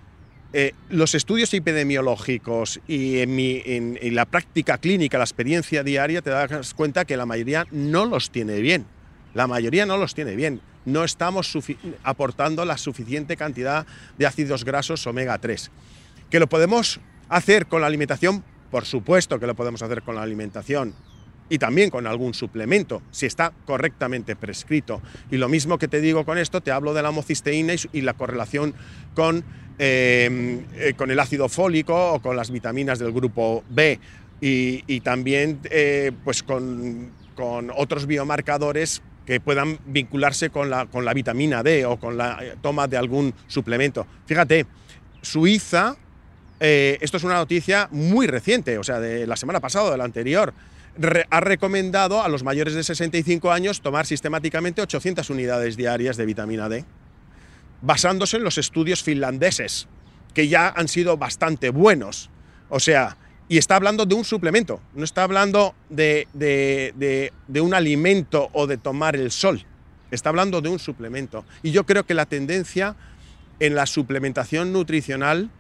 [0.89, 7.19] los estudios epidemiológicos y en, la práctica clínica, la experiencia diaria, te das cuenta que
[7.19, 8.87] la mayoría no los tiene bien.
[9.35, 10.63] La mayoría no los tiene bien.
[10.87, 11.53] No estamos
[12.03, 13.87] aportando la suficiente cantidad
[14.17, 15.71] de ácidos grasos omega 3.
[16.31, 20.23] Que lo podemos hacer con la alimentación, por supuesto que lo podemos hacer con la
[20.23, 20.95] alimentación
[21.51, 25.01] y también con algún suplemento, si está correctamente prescrito.
[25.31, 28.15] Y lo mismo que te digo con esto, te hablo de la homocisteína y, la
[28.15, 28.75] correlación
[29.15, 29.45] con,
[29.79, 33.99] eh, eh, con el ácido fólico o con las vitaminas del grupo B
[34.41, 41.13] y, también eh, pues con, con, otros biomarcadores que puedan vincularse con la, con la
[41.13, 44.07] vitamina D o con la toma de algún suplemento.
[44.27, 44.67] Fíjate,
[45.21, 45.97] Suiza,
[46.61, 50.53] esto es una noticia muy reciente, o sea, de la semana pasada de la anterior,
[51.31, 56.69] ha recomendado a los mayores de 65 años tomar sistemáticamente 800 unidades diarias de vitamina
[56.69, 56.85] D,
[57.83, 59.87] basándose en los estudios finlandeses,
[60.35, 62.31] que ya han sido bastante buenos.
[62.69, 63.17] O sea,
[63.49, 68.77] y está hablando de un suplemento, no está hablando de, de, un alimento o de
[68.77, 69.65] tomar el sol,
[70.11, 71.45] está hablando de un suplemento.
[71.63, 72.97] Y yo creo que la tendencia
[73.61, 75.51] en la suplementación nutricional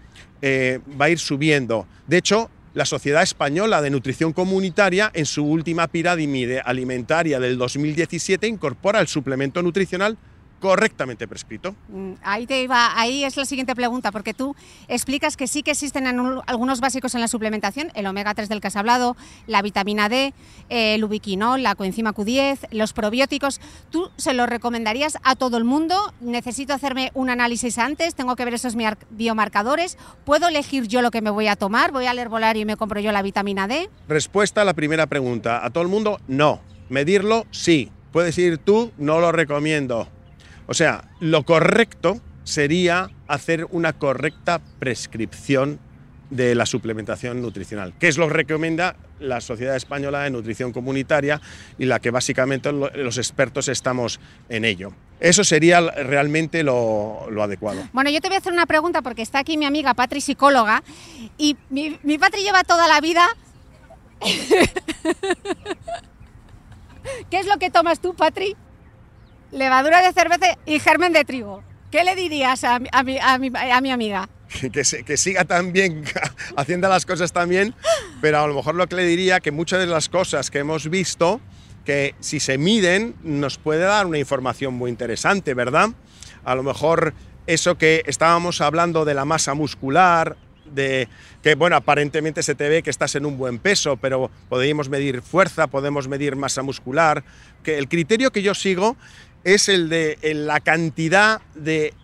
[0.42, 1.86] eh, va a ir subiendo.
[2.06, 8.46] De hecho, la Sociedad Española de Nutrición Comunitaria, en su última pirámide alimentaria del 2017,
[8.46, 10.16] incorpora el suplemento nutricional
[10.60, 11.74] correctamente prescrito.
[11.88, 14.56] Mm, ahí te iba, ahí es la siguiente pregunta, porque tú
[14.88, 18.68] explicas que sí que existen algunos básicos en la suplementación, el omega 3 del que
[18.68, 20.34] has hablado, la vitamina D,
[20.68, 23.60] el ubiquinol, la coenzima Q10, los probióticos.
[23.90, 25.94] ¿Tú se los recomendarías a todo el mundo?
[26.20, 28.14] ¿Necesito hacerme un análisis antes?
[28.14, 28.74] ¿Tengo que ver esos
[29.10, 29.98] biomarcadores?
[30.24, 31.92] ¿Puedo elegir yo lo que me voy a tomar?
[31.92, 33.88] ¿Voy al herbolario y me compro yo la vitamina D?
[34.08, 35.64] Respuesta a la primera pregunta.
[35.64, 36.18] ¿A todo el mundo?
[36.26, 36.60] No.
[36.88, 37.46] ¿Medirlo?
[37.50, 37.92] Sí.
[38.12, 38.92] ¿Puedes ir tú?
[38.96, 40.08] No lo recomiendo.
[40.68, 45.80] O sea, lo correcto sería hacer una correcta prescripción
[46.28, 51.40] de la suplementación nutricional, que es lo que recomienda la Sociedad Española de Nutrición Comunitaria
[51.78, 54.92] y la que básicamente los expertos estamos en ello.
[55.20, 57.88] Eso sería realmente lo, adecuado.
[57.94, 60.82] Bueno, yo te voy a hacer una pregunta porque está aquí mi amiga Patri, psicóloga,
[61.38, 63.26] y mi, mi Patri lleva toda la vida...
[67.30, 68.54] ¿Qué es lo que tomas tú, Patri?
[69.50, 71.62] Levadura de cerveza y germen de trigo.
[71.90, 73.18] ¿Qué le dirías a, mi,
[73.90, 74.28] amiga?
[74.72, 76.04] Que, siga también
[76.56, 77.74] haciendo las cosas también,
[78.20, 80.90] pero a lo mejor lo que le diría que muchas de las cosas que hemos
[80.90, 81.40] visto,
[81.86, 85.90] que si se miden, nos puede dar una información muy interesante, ¿verdad?
[86.44, 87.14] A lo mejor
[87.46, 90.36] eso que estábamos hablando de la masa muscular,
[90.74, 91.08] de
[91.42, 95.22] que, bueno, aparentemente se te ve que estás en un buen peso, pero podemos medir
[95.22, 97.24] fuerza, podemos medir masa muscular,
[97.62, 98.96] que el criterio que yo sigo
[99.44, 101.94] es el de la cantidad de,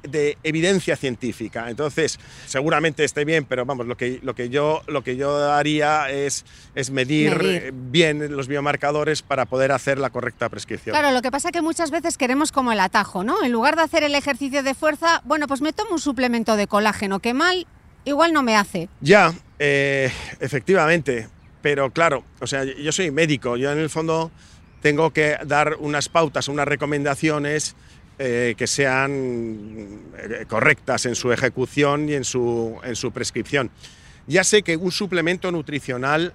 [0.42, 1.68] evidencia científica.
[1.68, 6.10] Entonces, seguramente esté bien, pero vamos, lo que, lo que, yo, lo que yo haría
[6.10, 10.94] es, es medir, bien los biomarcadores para poder hacer la correcta prescripción.
[10.94, 13.42] Claro, lo que pasa es que muchas veces queremos como el atajo, ¿no?
[13.42, 16.66] En lugar de hacer el ejercicio de fuerza, bueno, pues me tomo un suplemento de
[16.66, 17.66] colágeno, que mal
[18.04, 18.88] igual no me hace.
[19.00, 20.10] Ya, eh,
[20.40, 21.28] efectivamente,
[21.62, 24.30] pero claro, o sea, yo soy médico, yo en el fondo
[24.84, 27.74] tengo que dar unas pautas, unas recomendaciones
[28.18, 33.70] eh, que sean eh, correctas en su ejecución y en su, en su prescripción.
[34.26, 36.34] Ya sé que un suplemento nutricional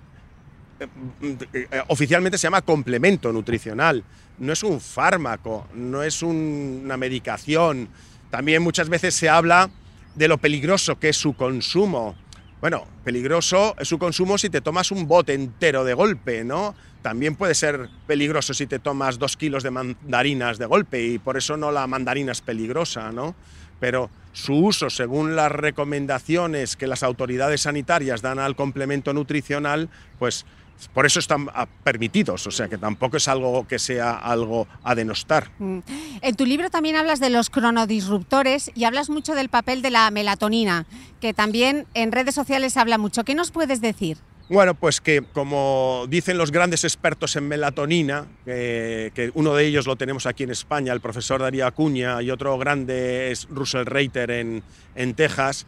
[0.80, 4.04] eh, oficialmente se llama complemento nutricional,
[4.40, 7.88] no es un fármaco, no es una medicación.
[8.32, 9.70] También muchas veces se habla
[10.16, 12.16] de lo peligroso que es su consumo.
[12.62, 16.76] Bueno, peligroso es su consumo si te tomas un bote entero de golpe, ¿no?
[17.02, 21.38] también puede ser peligroso si te tomas dos kilos de mandarinas de golpe y por
[21.38, 23.36] eso no la mandarina es peligrosa, ¿no?
[23.80, 30.46] Pero su uso según las recomendaciones que las autoridades sanitarias dan al complemento nutricional, pues
[30.94, 34.96] por eso están ah, permitidos, o sea que tampoco es algo que sea algo a
[34.96, 35.50] denostar.
[35.60, 35.80] Mm.
[36.22, 40.10] En tu libro también hablas de los cronodisruptores y hablas mucho del papel de la
[40.12, 40.86] melatonina,
[41.20, 43.24] que también en redes sociales habla mucho.
[43.24, 44.18] ¿Qué nos puedes decir?
[44.50, 49.96] Bueno, pues que como dicen los grandes expertos en melatonina, que, uno de ellos lo
[49.96, 54.64] tenemos aquí en España, el profesor Darío Acuña, y otro grande es Russell Reiter en,
[54.96, 55.68] en Texas,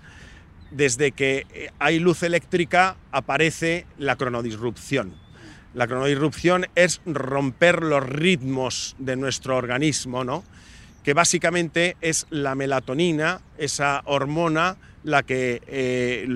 [0.72, 5.14] desde que hay luz eléctrica aparece la cronodisrupción.
[5.74, 10.44] La cronodisrupción es romper los ritmos de nuestro organismo, ¿no?
[11.04, 16.28] que básicamente es la melatonina, esa hormona la que eh,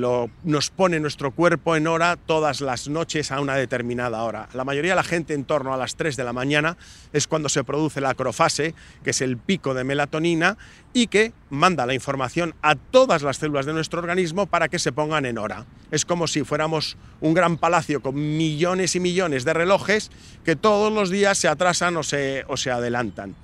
[0.43, 4.49] nos pone nuestro cuerpo en hora todas las noches a una determinada hora.
[4.53, 6.78] La mayoría de la gente en torno a las 3 de la mañana
[7.13, 10.57] es cuando se produce la acrofase, que es el pico de melatonina
[10.93, 14.91] y que manda la información a todas las células de nuestro organismo para que se
[14.91, 15.66] pongan en hora.
[15.91, 20.09] Es como si fuéramos un gran palacio con millones y millones de relojes
[20.43, 23.36] que todos los días se atrasan o se, o se adelantan.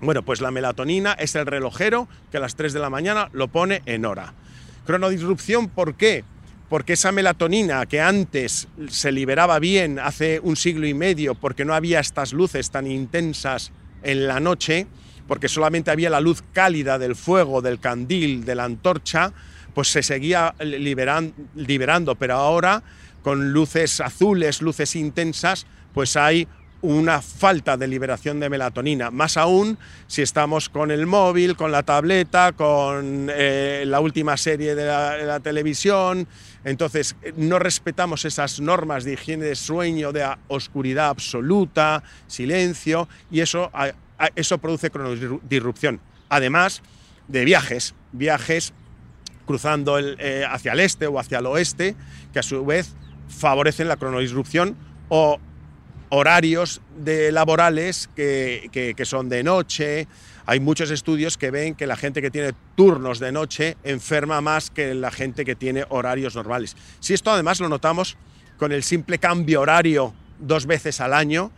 [0.00, 3.48] Bueno, pues la melatonina es el relojero que a las 3 de la mañana lo
[3.48, 4.34] pone en hora.
[4.84, 6.24] Cronodisrupción, ¿por qué?
[6.68, 11.74] Porque esa melatonina que antes se liberaba bien hace un siglo y medio, porque no
[11.74, 13.72] había estas luces tan intensas
[14.02, 14.86] en la noche,
[15.28, 19.32] porque solamente había la luz cálida del fuego, del candil, de la antorcha,
[19.74, 22.82] pues se seguía liberando, pero ahora
[23.22, 26.48] con luces azules, luces intensas, pues hay
[26.82, 29.78] una falta de liberación de melatonina, más aún
[30.08, 35.40] si estamos con el móvil, con la tableta, con eh, la última serie de la,
[35.40, 36.26] televisión,
[36.64, 43.70] entonces no respetamos esas normas de higiene de sueño, de oscuridad absoluta, silencio, y eso,
[44.34, 46.00] eso produce cronodisrupción.
[46.28, 46.82] Además
[47.28, 48.72] de viajes, viajes
[49.46, 51.94] cruzando eh, hacia el este o hacia el oeste,
[52.32, 52.94] que a su vez
[53.28, 54.76] favorecen la cronodisrupción
[55.08, 55.38] o
[56.14, 60.06] horarios de laborales que, son de noche.
[60.44, 64.70] Hay muchos estudios que ven que la gente que tiene turnos de noche enferma más
[64.70, 66.76] que la gente que tiene horarios normales.
[67.00, 68.18] Si esto además lo notamos
[68.58, 71.50] con el simple cambio horario dos veces al año,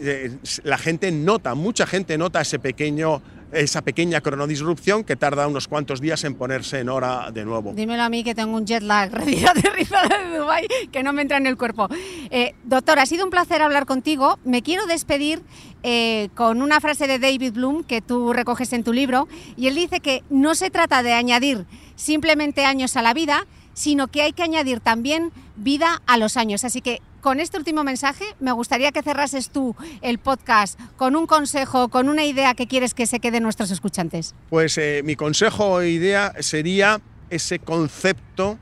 [0.00, 0.30] eh,
[0.62, 3.20] la gente nota, mucha gente nota ese pequeño
[3.52, 7.72] esa pequeña cronodisrupción que tarda unos cuantos días en ponerse en hora de nuevo.
[7.72, 11.22] Dímelo a mí que tengo un jet lag recién aterrizado de Dubái que no me
[11.22, 11.88] entra en el cuerpo.
[12.30, 14.38] Eh, doctor, ha sido un placer hablar contigo.
[14.44, 15.42] Me quiero despedir
[15.82, 19.74] eh, con una frase de David Bloom que tú recoges en tu libro y él
[19.74, 24.32] dice que no se trata de añadir simplemente años a la vida, sino que hay
[24.32, 26.64] que añadir también vida a los años.
[26.64, 31.26] Así que con este último mensaje me gustaría que cerrases tú el podcast con un
[31.26, 34.34] consejo, con una idea que quieres que se queden nuestros escuchantes.
[34.50, 37.00] Pues eh, mi consejo o idea sería
[37.30, 38.58] ese concepto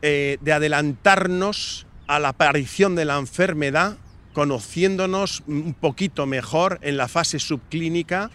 [0.00, 3.98] eh, de adelantarnos a la aparición de la enfermedad,
[4.32, 8.30] conociéndonos un poquito mejor en la fase subclínica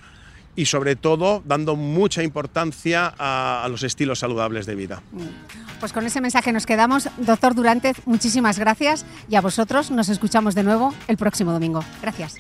[0.58, 5.01] y sobre todo dando mucha importancia a, los estilos saludables de vida.
[5.80, 7.10] Pues con ese mensaje nos quedamos.
[7.18, 11.84] Doctor Durante, muchísimas gracias y a vosotros nos escuchamos de nuevo el próximo domingo.
[12.01, 12.38] Gracias.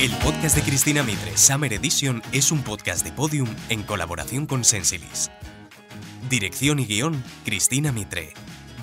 [0.00, 4.64] El podcast de Cristina Mitre, Summer Edition, es un podcast de podium en colaboración con
[4.64, 5.28] Sensilis.
[6.30, 8.34] Dirección y guion, Cristina Mitre.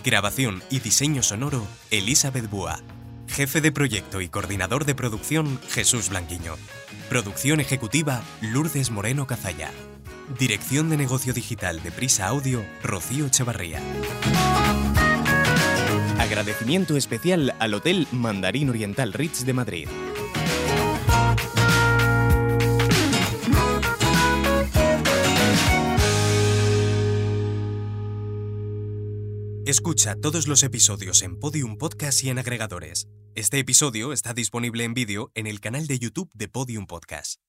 [0.04, 2.82] Grabación y diseño sonoro, Elizabeth Búa.
[3.30, 6.56] Jefe de proyecto y coordinador de producción, Jesús Blanquiño.
[7.08, 9.72] Producción ejecutiva, Lourdes Moreno Cazalla.
[10.38, 13.80] Dirección de negocio digital de Prisa Audio, Rocío Echevarría.
[16.20, 19.88] Agradecimiento especial al Hotel Mandarín Oriental Ritz de Madrid.
[29.68, 33.10] Escucha todos los episodios en Podium Podcast y en agregadores.
[33.36, 37.42] Este episodio está disponible en vídeo en el canal de YouTube de Podium Podcast.